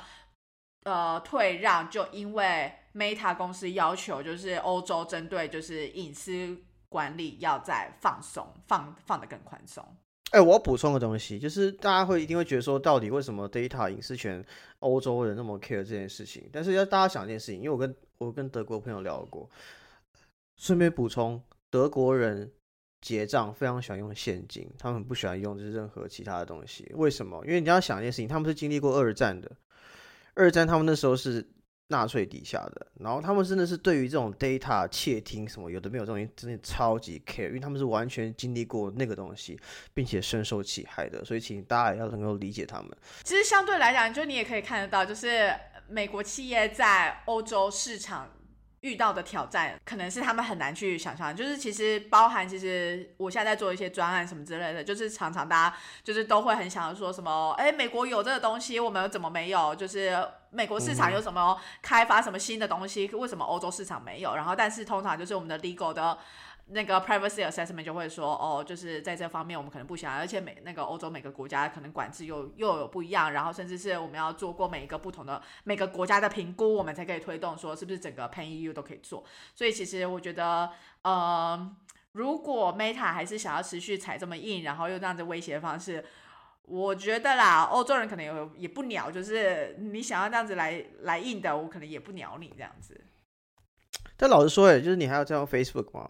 [0.83, 2.73] 呃退让，就因为。
[2.95, 6.55] Meta 公司要求就是欧洲针对就是隐私
[6.89, 9.83] 管理要再放松，放放得更宽松。
[10.29, 14.45] 哎，我要补充个东西，就是大家会一定会觉得说，到底为什么 data 隐私权
[14.77, 16.47] 欧洲人那么 care 这件事情？
[16.53, 19.49] 但是要大家想一件事情，因为我跟我跟德国朋友聊过，
[20.57, 21.41] 顺便补充，
[21.71, 22.51] 德国人
[23.01, 26.91] 结账非常喜欢用现金，他们不喜欢用就是任何其他的东西。
[26.93, 27.43] 为什么？
[27.43, 29.51] 因为你要想一件事情，他们是经历过二战的，
[30.35, 31.47] 二战他们那时候是。
[31.87, 39.59] 纳粹底下的，然后他们真的是对于这种 data 窃听什么有的没有这种东西，真的超级 care，因为他们是完全经历过那个东西，
[39.93, 42.89] 并且深受其害的，所以请大家也要能够理解他们。
[43.23, 45.53] 其实相对来讲，就你也可以看得到，就是
[45.87, 48.31] 美国企业在欧洲市场
[48.83, 51.33] 遇到的挑战，可能是他们很难去想象。
[51.35, 59.73] 就是其实包含，其实我现在在做一些专案什么之类的，就是常常大家就是都会很想要说什么，哎，美国有这个东西，我们怎么没有？
[59.73, 60.15] 就是
[60.49, 64.35] 美国市场有什么开发什么新的东西，为什么欧洲市场没有？
[64.35, 66.17] 然后，但是通常就是我们的 legal 的。
[66.67, 79.23] 那个 privacy assessment 就会说，哦，就是在这方面我们可能不想，而且每那个欧洲每个国家可能管制又又有不一样，然后甚至是我们要做过每一个不同的每个国家的评估，我们才可以推动说是不是整个 Pan EU 都可以做。
[79.53, 80.69] 所以其实我觉得，
[81.01, 81.75] 呃，
[82.13, 86.03] 如果 Meta 还是想要持续踩这么硬，然后又这样子威胁的方式，
[86.63, 92.99] 我觉得啦，欧洲人可能有也不鸟，就是你想要这样子来来硬的，我可能也不鸟你这样子。
[94.15, 96.09] 但老实说，哎，就是你还要这样 Facebook 吗？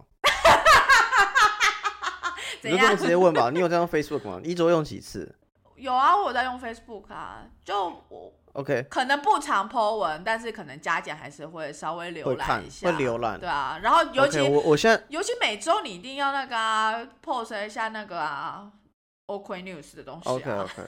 [2.63, 4.39] 你就这么直接问吧，你有在用 Facebook 吗？
[4.43, 5.35] 一周用几次？
[5.75, 13.79] 有啊，我在用 Facebook 啊，就我 OK，可能不常 po 文，但是可能加减还是会稍微浏览一下，会浏览，对啊。
[13.81, 18.71] 然后尤其我我现在尤其每周你一定要那个啊，post 一下那个啊
[19.25, 20.29] ，OK News 的东西。
[20.29, 20.81] OK OK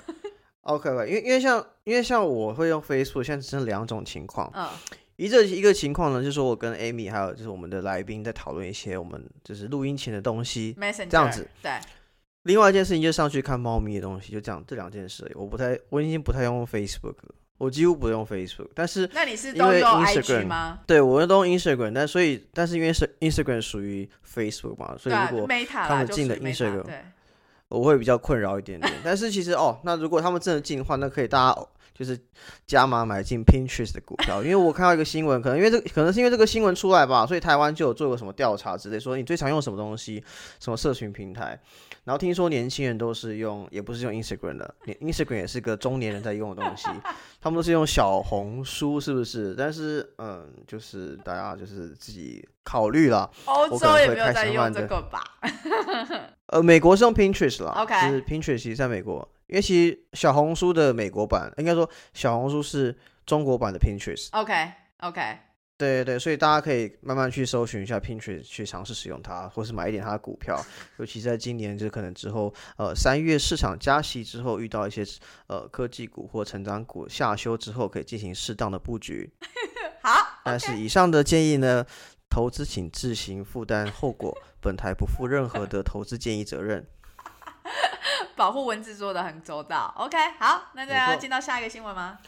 [0.61, 4.49] OK OK，因为因为像因为像我会用 Facebook，现在只剩两种情况。
[4.53, 4.69] 嗯。
[5.17, 10.75] 一这一个情况呢，就是说我跟 Amy 还有就是我们的来宾在讨论一些我们就是录音前的东西，
[11.09, 11.47] 这样子。
[11.61, 11.71] 对。
[12.43, 15.31] 另外一件事情就上去看猫咪的东西，就这样这两件事。
[15.35, 18.69] 我不太，我已经不太用 Facebook 了，我几乎不用 Facebook。
[18.75, 20.81] 但是那你是都用 IG 吗？
[20.85, 26.85] 对，我都用 Instagram，但所以但是因为是 Instagram 属于 Facebook 嘛，所以如果他们进的 Instagram，
[27.69, 28.93] 我会比较困扰一点点。
[29.03, 31.67] 但是其实哦，那如果他们真的进的话，那可以大家。
[31.97, 32.19] 就是
[32.67, 40.21] 加码买进 Pinterest 的股票，因为我看到一个新闻，可能因为这可能是因为这个新闻出来吧，所以台湾就有做过什么调查之类，说你最常用什么东西，
[40.59, 41.57] 什么社群平台，
[42.03, 46.89] 然后听说年轻人都是用，也不是用 Instagram 的，Instagram 也是个中年人在用的东西，
[47.39, 49.55] 他们都是用小红书，是不是？
[49.57, 55.23] 但是嗯，就是大家就是自己考虑了，欧洲也没有在用这个吧？
[56.47, 59.25] 呃，美国是用 Pinterest 了，OK，是 Pinterest 其实在美国。
[59.47, 64.29] 因为其实小红书的美国版，应该说小红书是中国版的 Pinterest。
[64.31, 65.37] OK，OK，
[65.77, 70.59] 对对对，所以大家可以慢慢去搜寻一下 Pinterest，去尝试使用它，或是买一点它的股票。
[70.97, 75.03] 尤其在今年，就可能之后，呃，三月市场加息之后，遇到一些
[75.47, 79.31] 呃科技股或成长股下修之后，可以进行适当的布局。
[80.01, 81.85] 好，但是以上的建议呢，
[82.29, 86.87] 投资请自行负担后果，本台不负任何的投资建议责任。
[88.35, 92.19] 保护文字做的很周到，OK，好，那就要进到下一个新闻吗？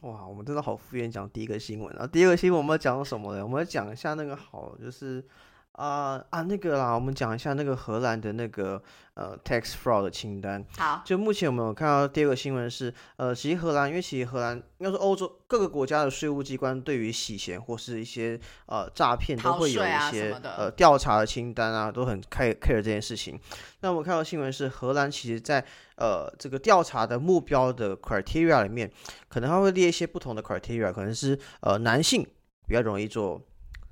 [0.00, 2.06] 哇，我们真的好敷衍讲第一个新闻啊！
[2.06, 3.42] 第二个新闻我们要讲什么呢？
[3.42, 5.22] 我们要讲一下那个好，就是。
[5.76, 10.64] 啊啊，那个啦，我们讲一下那个荷兰的那个呃 tax fraud 的清单。
[10.78, 23.38] 好，就目前我们有看到第二个新闻是，呃，其实荷兰，因为其实荷兰应该说欧洲各个国家的税务机关对于洗钱或是一些呃诈骗都会有一些呃调查的清单啊，都很 care care 这件事情。
[23.80, 25.62] 那我们看到新闻是，荷兰其实在
[25.96, 28.90] 呃这个调查的目标的 criteria 里面，
[29.28, 32.26] 可能它会列一些不同的 criteria，可能是呃男性
[32.66, 33.42] 比较容易做。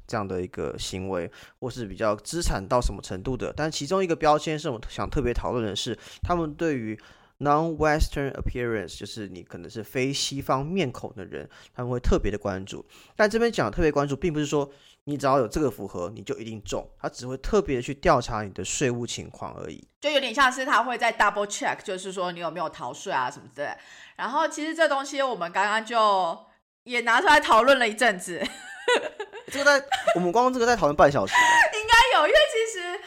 [0.06, 6.98] 这样的一个行为，或是比较资产到什么程度的，但其中一个标签是我想特别讨论的是，他们对于
[7.40, 12.84] non-Western appearance，就是你可能是非西方面孔的人，他们会特别的关注。
[13.16, 14.70] 但这边讲特别关注，并不是说
[15.04, 19.86] 你只要有这个符合，你就一定中，他只会特别的去调查你的税务情况而已。
[20.00, 23.68] 就有点像是他会在 double check，就是说你有没有逃税啊什么之类。
[24.16, 26.38] 然后其实这东西我们刚刚就
[26.84, 28.40] 也拿出来讨论了一阵子。
[29.52, 31.34] 这个在我们光这个在讨论半小时，
[31.74, 33.00] 应该有，因为其实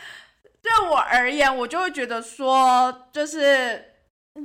[0.62, 3.94] 对我而言，我就会觉得说，就是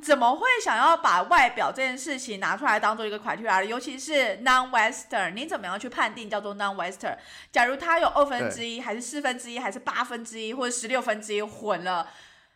[0.02, 7.16] 怎么会想要把外表这件事情拿出来当做一个 criteria，尤其是 non-western，你怎么样去判定叫做 non-western？
[7.50, 12.08] 假如它有二分之一，还是四分之一，还是八分之一，或者十六分之一混了？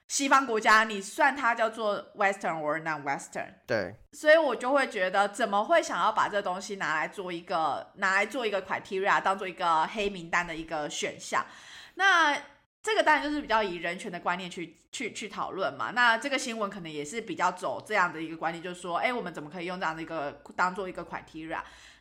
[0.08, 3.54] 西方国家，你算它叫做 Western or non-Western？
[3.66, 11.44] 对，所以我就会觉得，怎么会想要把这东西拿来做一个，拿来做一个 criteria，当做一个黑名单的一个选项？
[11.94, 12.36] 那
[12.80, 15.90] 这个当然就是比较以人权的观念去去去讨论嘛。
[15.90, 21.58] 那这个新闻可能也是比较走这样的一个观念，就是说，哎，我们怎么可以用这样的一个当做一个 criteria？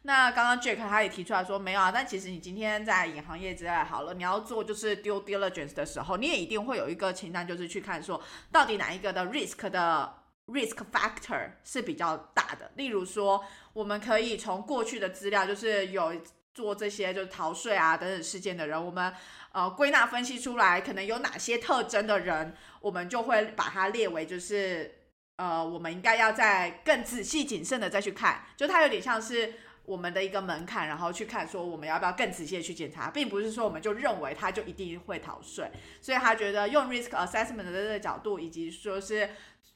[0.08, 10.14] 那刚刚 Jack 他也提出来说，没有啊，但其实你今天在银行业之外好了，你要做就是 due diligence 的时候，你也一定会有一个清单，就是去看说到底哪一个的 risk 的
[10.46, 12.70] risk factor 是比较大的。
[12.76, 16.14] 例如说，我们可以从过去的资料，就是有
[16.54, 19.12] 做这些就是逃税啊等等事件的人，我们
[19.54, 25.00] 呃归纳分析出来，可能有哪些特征的人，我们就会把它列为就是
[25.38, 29.56] 呃我们应该要再更仔细谨慎的再去看，就它有点像是。
[29.86, 35.70] 我们的一个门槛，然后去看说我们要不要更仔细的去检查，并不是说我们就认为他就一定会逃税，
[36.02, 39.30] 所以他觉得用 risk assessment 的这个角度，以及说是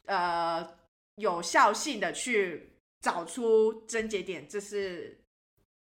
[0.06, 0.68] 呃
[1.16, 5.20] 有效性的去找出症结点，这是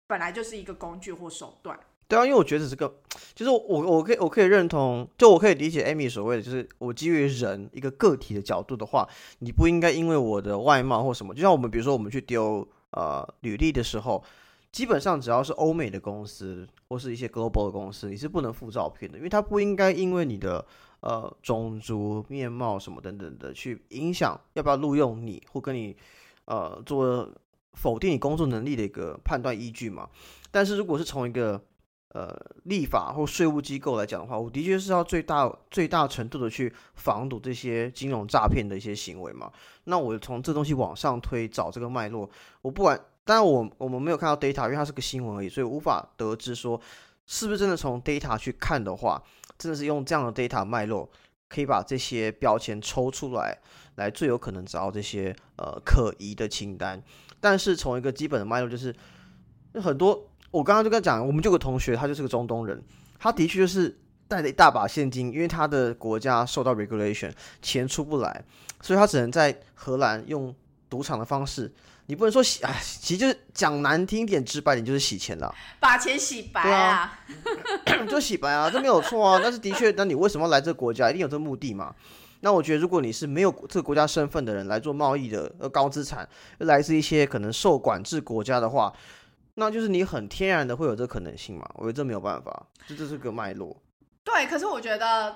[0.08, 1.78] 本来就是一个工具或手段。
[2.08, 3.02] 对啊，因为我觉得这个
[3.36, 9.08] 就是我我可以我可以认同，就我可以理解 Amy 所谓的，就是我基于人一个个体的角度的话，
[9.40, 12.66] 你不应该因为我的外貌或什么，就像我们比如说我们去丢。
[12.94, 14.24] 呃，履历的时候，
[14.72, 20.66] 基本上只要是欧美的公司或是一些 global 的公司，你是不能附照片的，因为它不应该因为你的
[21.02, 25.96] 呃种族、面貌什么等等的去影响要不要录用你或跟你
[26.46, 27.30] 呃做
[27.74, 30.10] 否定你工作能力的一个判断依据嘛。
[30.52, 31.60] 但是如果是从一个
[32.14, 32.32] 呃，
[32.66, 39.52] 立法或税务机构来讲的话，我的确是要最大最大程度的去防堵这些金融诈骗的一些行为嘛。
[39.86, 42.30] 那我从这东西往上推，找这个脉络，
[42.62, 46.80] 我不管，当然我我们没有看到 data，因为它是个新闻而已，所以无法得知说
[47.26, 49.20] 是不是真的从 data 去看的话，
[49.58, 51.10] 真的是用这样的 data 脉络
[51.50, 53.58] 可以把这些标签抽出来，
[53.96, 57.02] 来最有可能找到这些呃可疑的清单。
[57.40, 58.96] 但是从一个基本的脉络，就是
[59.82, 60.30] 很多。
[60.54, 62.80] 我刚刚就跟他讲，我们就有个同学，他就是个中东人，
[63.18, 63.98] 他的确就是
[64.28, 68.46] 带了一大把现金，因为他的国家受到 regulation，钱出不来，
[68.80, 70.54] 所以他只能在荷兰用
[70.88, 71.74] 赌场的方式。
[72.06, 77.20] 你不能说洗，哎，其实就是讲难听点、直白点，就是洗钱了，把钱洗白啊，
[78.08, 79.40] 就洗白啊，这没有错啊。
[79.42, 81.10] 但是的确，那你为什么要来这个国家？
[81.10, 81.96] 一定有这个目的嘛？
[82.42, 86.28] 那我觉得，如果你是没有这个国家身份的人来做贸易的，呃，高资产，
[86.60, 88.94] 来自一些可能受管制国家的话。
[89.56, 91.70] 那就是你很天然的会有这可能性嘛？
[91.76, 93.82] 我觉得这没有办法，这这是个脉络。
[94.24, 95.36] 对，可是我觉得，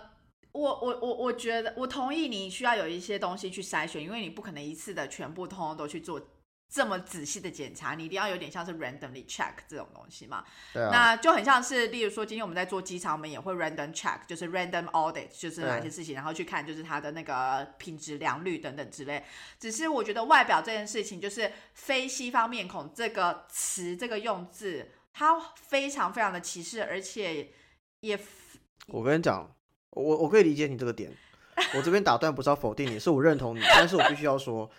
[0.52, 6.20] 我我我我觉得，我同意你需要有一些东西去筛选，因为你不可能一次的全部通通都去做。
[6.70, 10.44] 这么仔细的检查，你一定要有点像是 randomly check 这种东西嘛？
[10.74, 10.90] 对啊。
[10.92, 19.24] 那就很像是，例如说，今天我们在做机场，我们也会 random check，就是 random audit，就是哪些事情，然后去看就是它的那个品质良率等等之类。
[19.58, 27.50] 只是我觉得外表这件事情，就是非西方面孔这个词这个用字，它非常非常的歧视，而且
[28.02, 28.20] 也……
[28.88, 29.50] 我跟你讲，
[29.92, 31.12] 我我可以理解你这个点。
[31.74, 34.70] 我这边打断不是要否定你，是我认同你，但是我必须要说。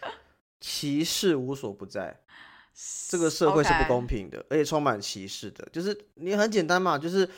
[0.61, 2.17] 歧视无所不在，
[3.09, 5.67] 这个社会是不公平的，而且充满歧视的。
[5.73, 7.29] 就是你很简单嘛，就是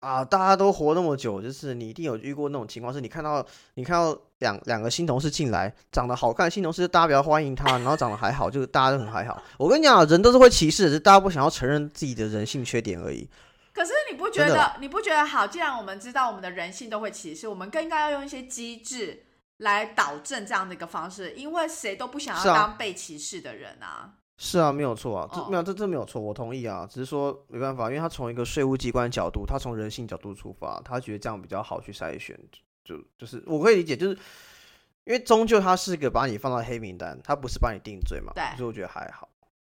[0.00, 9.42] 啊，大家都活那么久，就是你一定有遇过那种情况，是你看到你看到两两个新同事进来，长得好看，新同事大家比较欢迎他，然后长得还好，就是大家都很还好。
[9.56, 13.28] 我跟你讲，人都是会歧视，是大家不想要承认自己的人性缺点而已。
[13.72, 15.46] 可是你不觉得你不觉得好？
[15.46, 19.24] 既然我们知道我们的人性都会歧视，我们更应该要用一些机制。
[19.62, 24.14] 来导正这样的一个方式，因为谁都不想要当被歧视的人啊。
[24.38, 26.84] 是啊，没有错啊，这没有这这没有错，我同意啊。
[26.90, 32.36] 只是说没办法，因为他从一个税务机关角度，他从人性角度出发，他觉得这样比较好去筛选。
[32.84, 34.14] 就就是我可以理解，就是
[35.04, 38.32] 因为终究他是个把你放到黑名单，他不是把你定罪嘛。
[38.34, 39.28] 对，所以我觉得还好。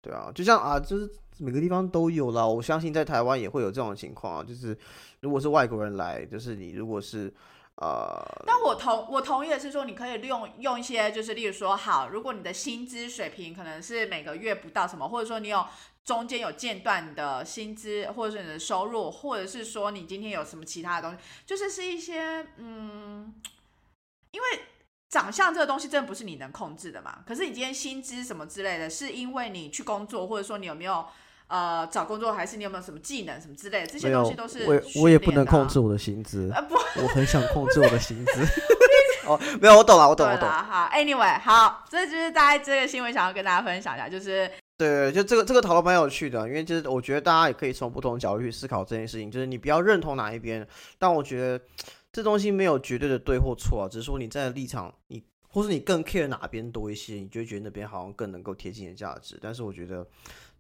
[0.02, 1.08] 对啊，就像啊，就是
[1.38, 4.44] 每个地方都有啦，我相信在台湾也会有这种情况啊。
[4.44, 4.76] 就是
[5.20, 7.32] 如果是外国人来，就是你如果是。
[7.76, 15.66] 呃，但我同我同意的是说，你可以利用用一些，就是例如说，好，如果你的薪资水平可能是每个月不到什么，或者说你有
[16.06, 23.34] 中间有间断的薪资，或者是你的收入，或者是说你今天有什么其他的东西，就是是一些嗯，
[24.32, 24.48] 因为
[25.10, 27.24] 长相这个东西真的不是你能控制的嘛。
[27.28, 31.06] 可是你今天薪资什么之类的，是因为你去工作，或者说你有没有？
[31.48, 38.46] 呃，找工作还是你有没有什么技能什么之类的，这些东西都是我我也不能控制我的薪资啊，不，我很想控制我的薪资。
[39.28, 40.48] 哦，没有，我懂了，我懂，我懂。
[40.48, 50.68] 好，Anyway，好，这就是大家这个新闻想要跟大家分享一下，就是对，就这个这个讨论蛮有趣的，因为就是我觉得大家也可以从不同角度去思考这件事情，就是你不要认同哪一边，
[51.00, 51.60] 但我觉得
[52.14, 60.06] 这东西没有绝对的对或错啊，只是说你在立场，你或是你更 care 哪边多一些，你就觉得那边好像更能够贴近你的价值，但是我觉得。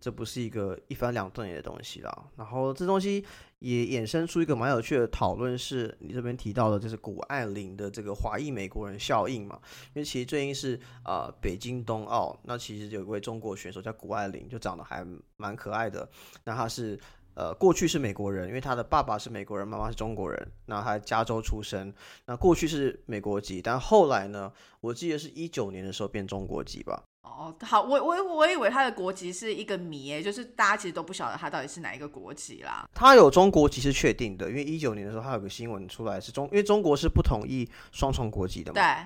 [0.05, 2.27] 这不是一个一翻两瞪眼的东西啦。
[2.37, 3.25] 然后这东西
[3.57, 9.59] 也衍生出一个蛮有趣的讨论，是你这边提到的，就是谷爱凌的这个华裔美国人效应嘛？
[9.95, 15.03] 因为其实最近是啊北京冬奥，那其实有一位中国选手叫谷爱凌，就长得还
[15.37, 16.07] 蛮可爱的。
[16.43, 16.99] 那他是
[17.33, 20.51] 呃过去是美国人，因为他的爸爸是美国人，妈妈是中国人。
[20.67, 21.91] 那他加州出生，
[22.27, 27.03] 那过去是美国籍，但后来呢，我记得是一九年的时候变中国籍吧。
[27.25, 32.87] 哦，好，我我我以为他的国籍是一个谜，就是大家其实都不晓得他到底是哪一个国籍啦。
[32.93, 38.81] 他有中国籍是确定的，因为一九年的时候他有个新闻出来是中，因为中国是不同意双重国籍的嘛。
[38.81, 39.05] 对。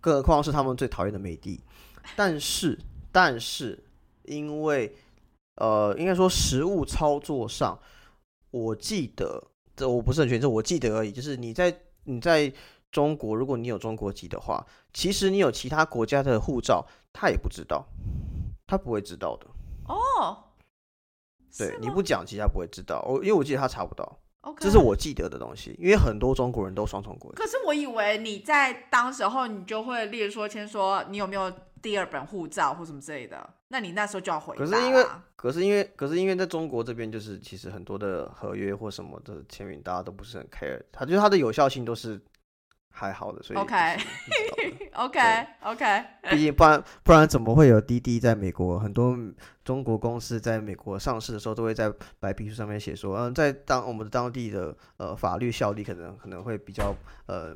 [0.00, 1.60] 更何况是他们最讨厌的美帝。
[2.14, 2.78] 但是，
[3.10, 3.82] 但是
[4.22, 4.94] 因为
[5.56, 7.78] 呃，应该说实物操作上，
[8.52, 9.42] 我记得
[9.74, 11.10] 这我不是很确定，我记得而已。
[11.10, 12.52] 就是你在你在
[12.92, 16.86] 中国，如果你有中国籍的话，其实你有其他国家的护照，
[17.18, 17.86] 他也不知道，
[18.66, 19.46] 他不会知道的。
[19.88, 20.44] 哦，
[21.56, 23.02] 对，你不讲，其实他不会知道。
[23.08, 24.20] 我因为我记得他查不到。
[24.60, 27.36] 这是我记得的东西，因为很多中国人都双重国籍。
[27.36, 31.52] 可是我以为你在当时候，你就会例如说，先说你有没有
[31.82, 33.54] 第二本护照或什么之类的。
[33.68, 34.64] 那你那时候就要回答。
[34.64, 40.80] 可是因为，可是因为，可是因为在中国这边，就是其实很多的合约或什么的签名，大家都不是很 care。
[40.92, 42.20] 它就是它的有效性都是
[42.96, 43.58] 还好的，所以
[44.94, 46.04] OK，OK，OK。
[46.32, 48.78] 毕竟不然不然怎么会有滴滴在美国？
[48.78, 49.14] 很多
[49.62, 57.54] 中国公司在美国上市的时候，都会在白皮书上面写说，嗯，在当我们当地的呃法律效力可能可能会比较呃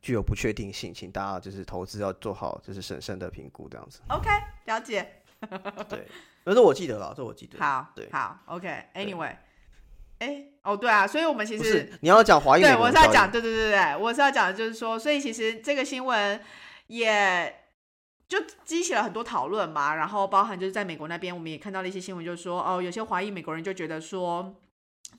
[0.00, 4.00] 具有不确定性，请大家就是投资要做好就是审慎的评估这样子。
[4.08, 4.28] OK，
[4.64, 5.06] 了解。
[5.88, 6.06] 对，
[6.46, 7.58] 这是我记得了，这我记得。
[7.58, 9.36] 好，对，好，OK，Anyway，
[10.22, 16.40] 哎，哦，对啊，所以我们其实你要讲华裔，对，我是要讲，对对对对，我是要讲的，就是说，所以其实这个新闻
[16.86, 17.52] 也
[18.28, 24.54] 就激起了很多讨论嘛，然后包含就是在美国那边，我们也看到了一些新闻，就是说，哦，有些华裔美国人就觉得说。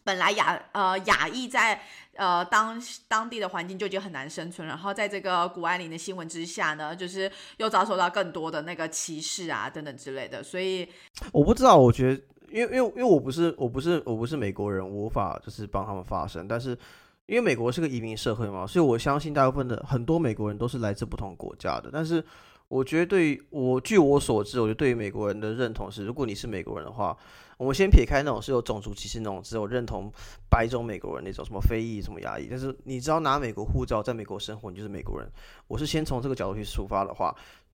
[0.04, 1.80] 本来亚呃亚裔在
[2.16, 10.90] 呃当当地的环境就已经很难生存，然后在这个谷爱凌的新闻之下呢，就是又遭受到更多的那个歧视啊等等之类的，所以
[11.32, 12.22] 我不知道，我觉得
[12.54, 16.78] 因为因为因为我不是我不是我不是美国人，无法就是帮他们发声，但是
[17.26, 22.24] 因为美国是个移民社会嘛，所以我相信大部分的很多美国人都是来自不同国家的，但是
[22.68, 27.18] 我觉得对于我据我所知，我觉得对于美国人的认同是，如果你是美国人的话。
[27.56, 30.12] 我们先撇开那种是有种族歧视那种，只有认同
[30.50, 35.32] 白种美国人那种什么非裔什么亚裔，但是你只要拿美国护照在美国生活，你就是美国人。
[35.68, 37.34] 我是先从这个角度去出发的话，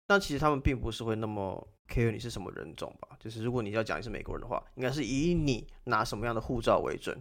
[0.09, 3.15] 那其实他们并不是会那么 care 你是什么人种吧？
[3.19, 7.15] 就是如果你要讲你是美国人的话，应该是以你拿什么样的护照为准。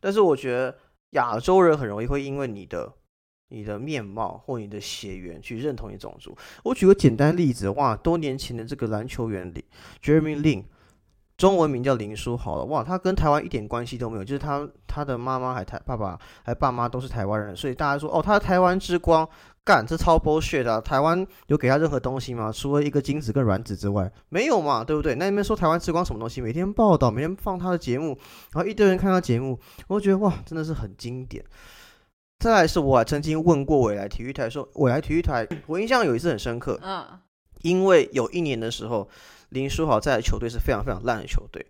[0.00, 0.78] 但是我觉得
[1.10, 2.90] 亚洲人很容易会因为你的
[3.48, 6.34] 你的面貌或你的血缘去认同你种族。
[6.62, 9.64] 我举个简单例子，哇，多年前的这个篮球员里
[10.02, 10.64] Jeremy Lin。
[11.36, 19.28] 中文名叫林书豪了，哇，他跟台湾一点关系都没有，就是他他的妈妈还台爸爸还爸妈都是台湾人，所以大家说哦，他台湾之光，
[19.68, 20.80] 干这超 bullshit 啊！
[20.80, 22.50] 台湾有给他任何东西吗？
[22.50, 25.14] 除了一个精子跟卵子之外，没有嘛，对不对？
[25.16, 26.40] 那你们说台湾之光什么东西？
[26.40, 28.18] 每天报道，每天放他的节目，
[28.54, 31.44] 然后一堆人看他节目，我觉得哇，真的是很经典。
[32.38, 37.04] 再来是我还曾经问过未来体育台，说未来体育台，我印象有一次很深刻，嗯，
[37.60, 39.08] 因为有一年的时候。
[39.50, 41.64] 林书豪在的球队是非常非常烂的球队。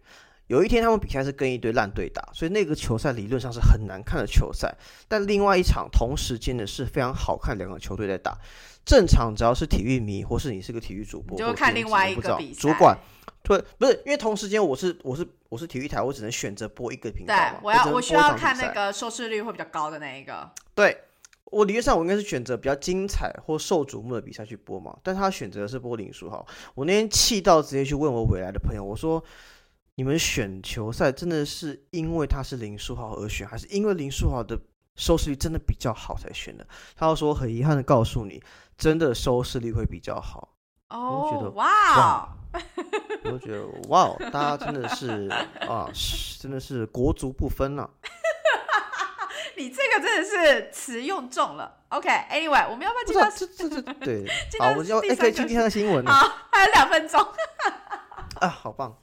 [0.49, 4.75] 有一天他们比赛是跟一堆烂队打，所以那个球赛理论上是很难看的球赛。
[5.07, 8.37] 但另外一场同时间的是非常好看，两个球队在打。
[8.85, 12.61] 正常只要是体育迷，或是你是个体育主播，就看另外一个比赛。
[12.61, 12.99] 主管
[13.43, 17.35] 对，不是因为同时间我是我是我是体育台，我只能选择播一个频道。
[17.35, 20.51] 对，我要我需要看那个收视率会比较高的那一个。
[20.75, 20.97] 对。
[21.51, 26.47] 我理论上我应该是选择比较精彩或受瞩目的比赛去播嘛，但他选择的是播林书豪。
[26.75, 29.25] 我那天气到直接去问我未来的朋友，我说
[29.99, 34.57] ：“你们选球赛真的是因为他是林书豪而选，还是因为林书豪的
[34.95, 38.41] 收视率真的比较好才选的？”他说：“很遗憾的告诉你，
[38.77, 40.55] 真的收视率会比较好。”
[40.91, 42.29] 哦，觉得哇，
[43.25, 45.29] 我就觉得哇，大家真的是
[45.67, 45.91] 啊，
[46.39, 47.91] 真的是国足不分呐。
[49.59, 51.77] 你这个真的是词用重了。
[51.89, 54.25] OK，Anyway，我们要不要进到这这这对？
[54.61, 57.21] 好，我要哎，可以今天的新闻好，还有两分钟。
[58.39, 58.97] 啊，好棒。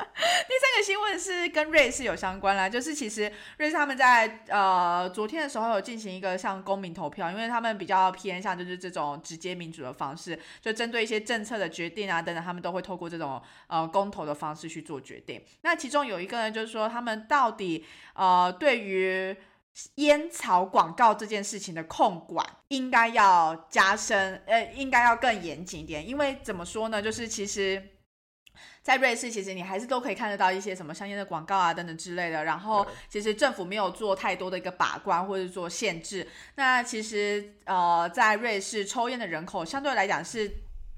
[0.48, 15.42] 第三个新闻是跟瑞士有相关啦，就是其实瑞士他们在呃昨天的时候有进行一个像公民投票，因为他们比较偏向就是这种直接民主的方式，就针对一些政策的决定啊等等，他们都会透过这种呃公投的方式去做决定。
[15.62, 17.84] 那其中有一个呢，就是说他们到底
[18.14, 19.36] 呃对于
[19.96, 27.82] 烟草广告这件事情的控管应该要加深，呃，应该要更严谨一点，因为怎么说呢，就是其实。
[28.82, 32.44] 在瑞士，其实你还是都可以看得到一些什么香烟的广告啊等等之类的。
[32.44, 36.26] 然后，其实政府没有做太多的一个把关或者做限制。
[36.54, 40.50] 那其实，呃，在瑞士抽烟的人口相对来讲是。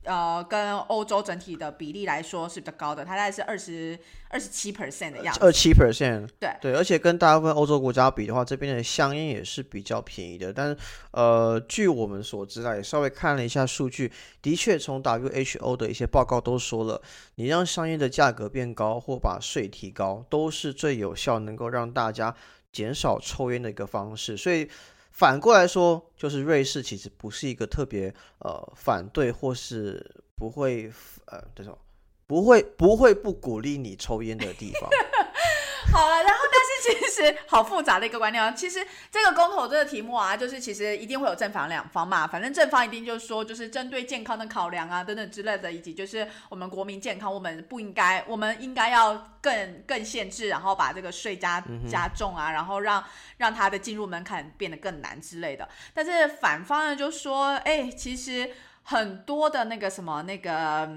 [0.05, 3.97] 呃，跟欧洲整体的比例来说是比较高的，它大概是二十
[4.29, 5.41] 二十七 percent 的样子。
[5.41, 10.53] 二七 percent，对对，而且跟大部分欧洲国家比的话，这边的香烟也是比较便宜的。
[10.53, 10.77] 但是，
[11.13, 14.11] 呃，据我们所知啊，也稍微看了一下数据，
[14.43, 17.01] 的确从 WHO 的一些报告都说了，
[17.37, 22.35] 你让香烟的价格变高或把税提高，都是最有效能够让大家
[22.73, 24.37] 减少抽烟的一个方式。
[24.37, 24.69] 所以。
[25.13, 30.05] 反过来说，就是瑞士其实不是一个特别呃反对或是
[30.35, 30.91] 不会
[31.27, 31.79] 呃这种。
[32.25, 34.89] 不会不会不鼓励你抽烟的地方。
[35.93, 38.51] 好了，然后呢 其实好复杂的一个观念啊。
[38.51, 42.27] 其实这个公投这个题目啊，就是其实一定会有正反两方嘛。
[42.27, 53.05] 反正正方一定就是说，就是针对健康的考量啊等等之类的，以及就是我们国民健康，我们不应该，我们应该要更更限制，然后把这个税加加重啊，然后让
[53.37, 55.69] 让它的进入门槛变得更难之类的。
[55.95, 58.51] 但是反方呢就说，哎，其实
[58.83, 60.91] 很多的那个什么那个。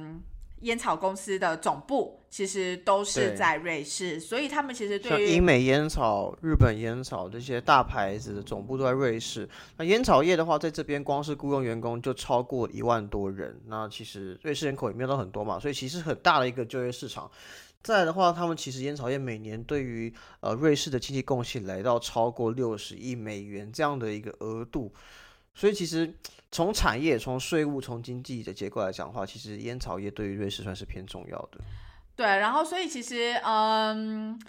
[0.61, 9.47] 烟草公司的总部其实都是在瑞士，所以他们其实对于英美烟草、日本烟草这些大牌子的总部都在瑞士。
[9.77, 13.59] 那烟草业的话，在这边光是雇佣员工就超过一万多人。
[13.67, 17.29] 那其实瑞士人口也没有到很多嘛，所以其实很大的一个就业市场。
[17.83, 24.91] 再来的话，他们其实烟草业每年对于呃瑞士的经济贡献来到超过六十亿美元这样的一个额度。
[25.53, 26.13] 所以其实
[26.55, 31.59] 从产业、从税务、从经济的结构来讲的话，其实烟草业对于瑞士算是偏重要的。
[32.15, 34.39] 对，然后所以其实嗯，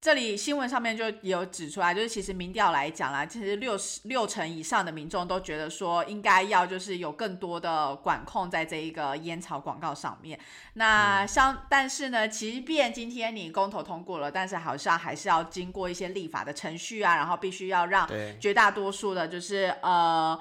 [0.00, 10.40] 这里新闻上面就有指出来，就是其实民调来讲啦，其实六十六成以上的民众都觉得说应该要就是有更多的管控在这一个烟草广告上面。
[10.72, 18.08] 那像但是呢，即便今天你公投通过了，但是好像还是要经过一些立法的程序啊，然后必须要让
[18.40, 20.40] 绝大多数的，就是呃。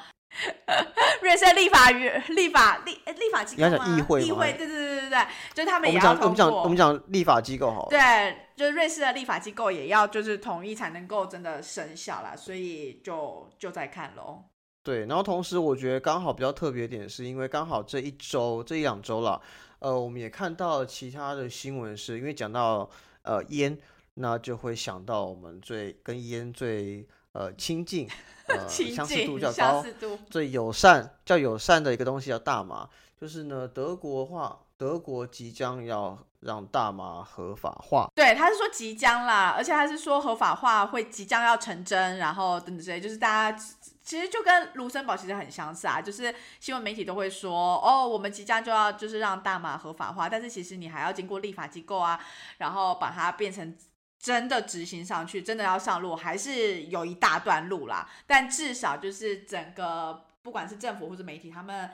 [1.22, 3.98] 瑞士立法与立法立立法机构吗？
[3.98, 6.24] 议会，议会，对对对对对，就他们也要通过。
[6.24, 7.88] 我们讲我们讲立法机构好。
[7.90, 14.44] 对，就是瑞士的立法机构也要就是同意才能够真的生效啦，所以就就在看喽。
[14.84, 19.40] 对，然后同时我觉得刚好比较特别点，是因为刚好这一周这一两周了，
[19.80, 22.90] 呃，我们也看到其他的新闻，是因为讲到
[23.24, 23.78] 呃烟，
[24.14, 27.06] 那就会想到我们最跟烟最。
[27.34, 28.10] 呃，亲近，
[28.48, 29.86] 呃， 相似度较高，
[30.30, 32.90] 最友善、较友善的一个东西叫大麻。
[33.20, 38.10] 就是呢，德国话，德国即将要让大麻合法化。
[38.16, 43.00] 对，他是说即将啦，而且他是说合法化会即将要成真，然后等等之类。
[43.00, 43.64] 就是大家
[44.02, 52.20] 其实就跟卢森堡其实很相似啊，就是新闻媒体都会说，哦，我们即将就要就是让大麻合法化，但是其实你还要经过立法机构啊，
[52.58, 53.78] 然后把它变成。
[54.22, 58.08] 真的执行上去，真的要上路，还是有一大段路啦。
[58.28, 61.90] 但至少就是整个，不管是政府或者媒体，他们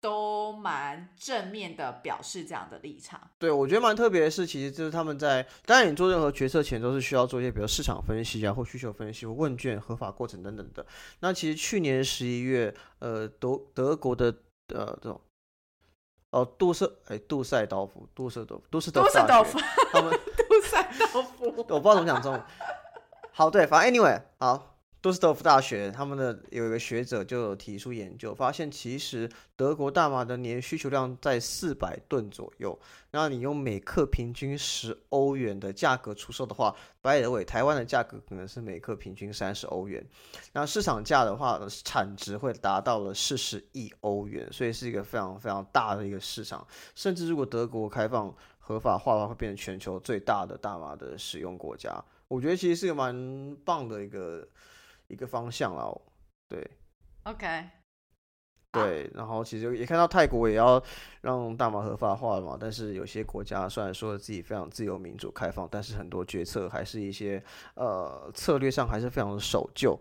[0.00, 3.20] 都蛮正面的表示这样的立场。
[3.38, 10.86] 对，我觉得蛮特别的是，其实就是他们在，当然你做任何决策前都是需要做一些，比如市场分析啊，或需求分析，或问卷、合法过程等等的。
[11.18, 14.26] 那其实去年十一月，呃，德德国的
[14.68, 15.20] 呃这种。
[16.30, 18.90] 哦，杜塞哎，杜塞道夫，杜塞道夫，杜塞
[19.24, 19.56] 道夫，
[19.92, 20.12] 他们
[20.64, 22.42] 杜塞道夫， 我不知道怎么讲中文。
[23.32, 24.70] 好，对，反正 anyway，好。
[25.02, 32.80] 杜斯德夫大学他们的有一个学者就有提出研究，发现其实德国大麻的年需求量在四百吨左右。
[33.10, 40.02] 那你用每克平均十欧元的价格出售的话，白德伟台湾的价格可能是每克平均三十欧元。
[40.54, 46.66] 那市场价的话，产值会达到了四十亿欧元，所以是一个非常非常大的一个市场。
[46.94, 48.34] 甚至如果德国开放
[48.64, 51.92] 合法化的话，会变成全球最大的大麻的使用国家。
[52.26, 54.48] 我觉得其实是个蛮棒的一个。
[55.08, 55.94] 一个方向啦，
[56.48, 56.66] 对
[57.24, 57.68] ，OK，
[58.72, 60.82] 对，然后其实也看到泰国也要
[61.20, 67.40] 让大麻合法化了嘛，但是有些国家虽然说自己非常自由民主开放，但是很多决策还是一些
[67.74, 69.94] 呃策略上还是非常的守旧，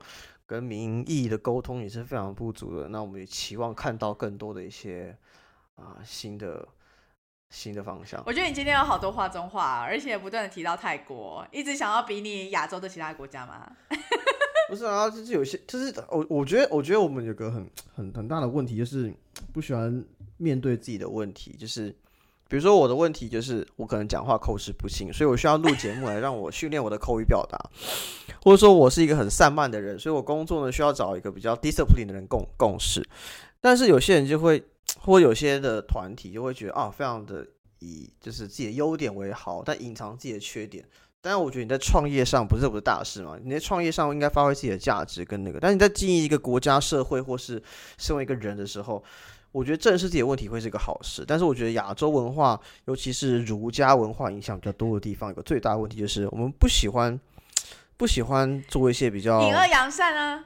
[0.45, 2.87] 跟民意的沟通也是非常不足的。
[2.87, 5.15] 那我们也期望看到更多的一些
[5.75, 6.65] 啊新的
[7.53, 8.21] 新的方向。
[8.25, 13.71] 我觉得你今天有好多话中话，而且不断的提到泰国，一直想要比你亚洲的其他国家吗？
[14.67, 19.13] 不是啊，就是有些，就是我我觉得，我觉得我们有个很很很大的问题，就是
[19.53, 20.03] 不喜欢
[20.37, 21.55] 面对自己的问题。
[21.59, 21.89] 就是
[22.47, 27.59] 比如说我的问题，就是我可能讲话口齿不清，所以我需要录节目来让我训练我的口语表达，
[28.41, 33.05] 或者说我是一个很散漫的人，所以我工作呢需要找一个比较 discipline 的人共共事。
[33.63, 34.61] 但是有些人就会，
[34.99, 37.47] 或有些的团体就会觉得啊，非常的
[37.79, 40.83] 以就是自己的优点为好，但隐藏自己的缺点。
[41.21, 43.39] 但是，我觉得你在创业上不是不是大事嘛？
[43.41, 45.61] 你在创业上应该发挥自己的价值跟那个。
[45.61, 47.63] 但你在经营一个国家、社会或是
[47.97, 49.01] 身为一个人的时候，
[49.53, 51.23] 我觉得正视自己的问题会是一个好事。
[51.25, 57.17] 但是我觉得亚洲文化，尤其是儒家文化影响比较多的地方，有个最大的问题就是我们不喜欢
[57.95, 60.43] 不喜欢做一些比较隐恶扬善啊。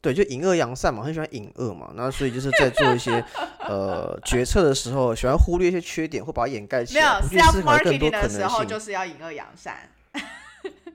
[0.00, 1.92] 对，就隐恶扬善嘛，很喜欢隐恶嘛。
[1.94, 3.24] 那所以就是在做一些
[3.60, 7.20] 呃决策的时候，喜欢忽略一些缺点，或把它掩盖起来。
[7.22, 9.76] 没有，是要 marketing 的时候就是要隐恶扬善。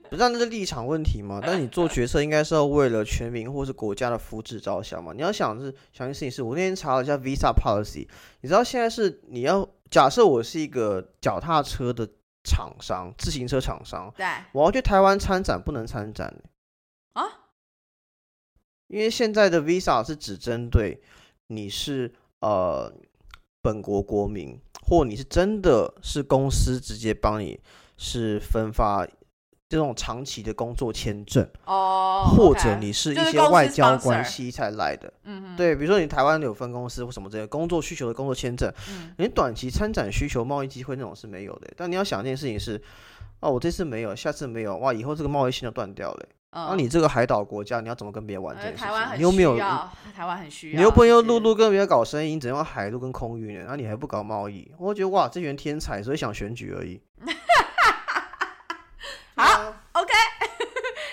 [0.08, 1.40] 不是那是立场问题嘛？
[1.44, 5.12] 但你做决策应该是要为了全民或是国家的福祉着想嘛？
[5.12, 8.06] 你要想是想一件事情是，我那天查了一下 Visa Policy，
[8.40, 12.08] 你知道现在是你要假设我是一个脚踏车的
[12.44, 16.55] 厂商，自行车厂商，对，我要去台湾参展，不能参展啊，
[18.88, 21.00] 因为现在的 Visa 是只针对
[21.48, 22.92] 你是呃
[23.62, 27.60] 本国国民，或你是真的是公司直接帮你
[27.96, 29.06] 是分发。
[29.68, 41.68] 这种长期的工作签证哦，或者你是一些外交关系才来的，嗯对，比如说你台湾有分公司或什么这些工作需求的工作签证，嗯，你短期参展需求贸易机会那种是没有的。
[41.76, 42.80] 但你要想一件事情是，
[43.40, 46.28] 哦，我这次没有，下次没有，哇，以后这个贸易线就断掉了。
[46.70, 48.88] 那你这个海岛国家，你要怎么跟别人玩这件事情？
[49.18, 49.56] 你又没有，
[50.16, 53.66] 台湾很需要，你又不能用陆路跟别人搞生意，你只能用海路跟空运呢？
[53.68, 54.72] 那你还不搞贸易？
[54.78, 56.98] 我觉得哇，这群人天才，所以想选举而已。
[59.36, 60.12] 好，OK。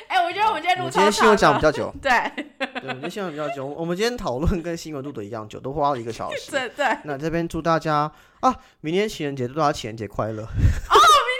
[0.07, 2.11] 哎，我觉得我们今天录今天新闻讲比较久， 对，
[2.57, 3.65] 对，我们新闻比较久。
[3.65, 6.51] 我们今天讨论跟新闻录的一样久，都花了一个小时。
[6.51, 6.85] 对对。
[7.03, 10.43] 那这边祝大家啊，明天情人节，祝大家情人节快乐。
[10.43, 10.51] 哦，明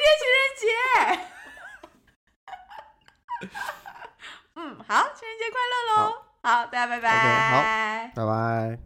[0.02, 1.20] 天情人
[3.50, 3.54] 节。
[4.88, 6.24] 嗯，好，情人节快乐喽！
[6.44, 7.10] 好，大家拜拜。
[7.10, 8.84] OK，好，拜拜。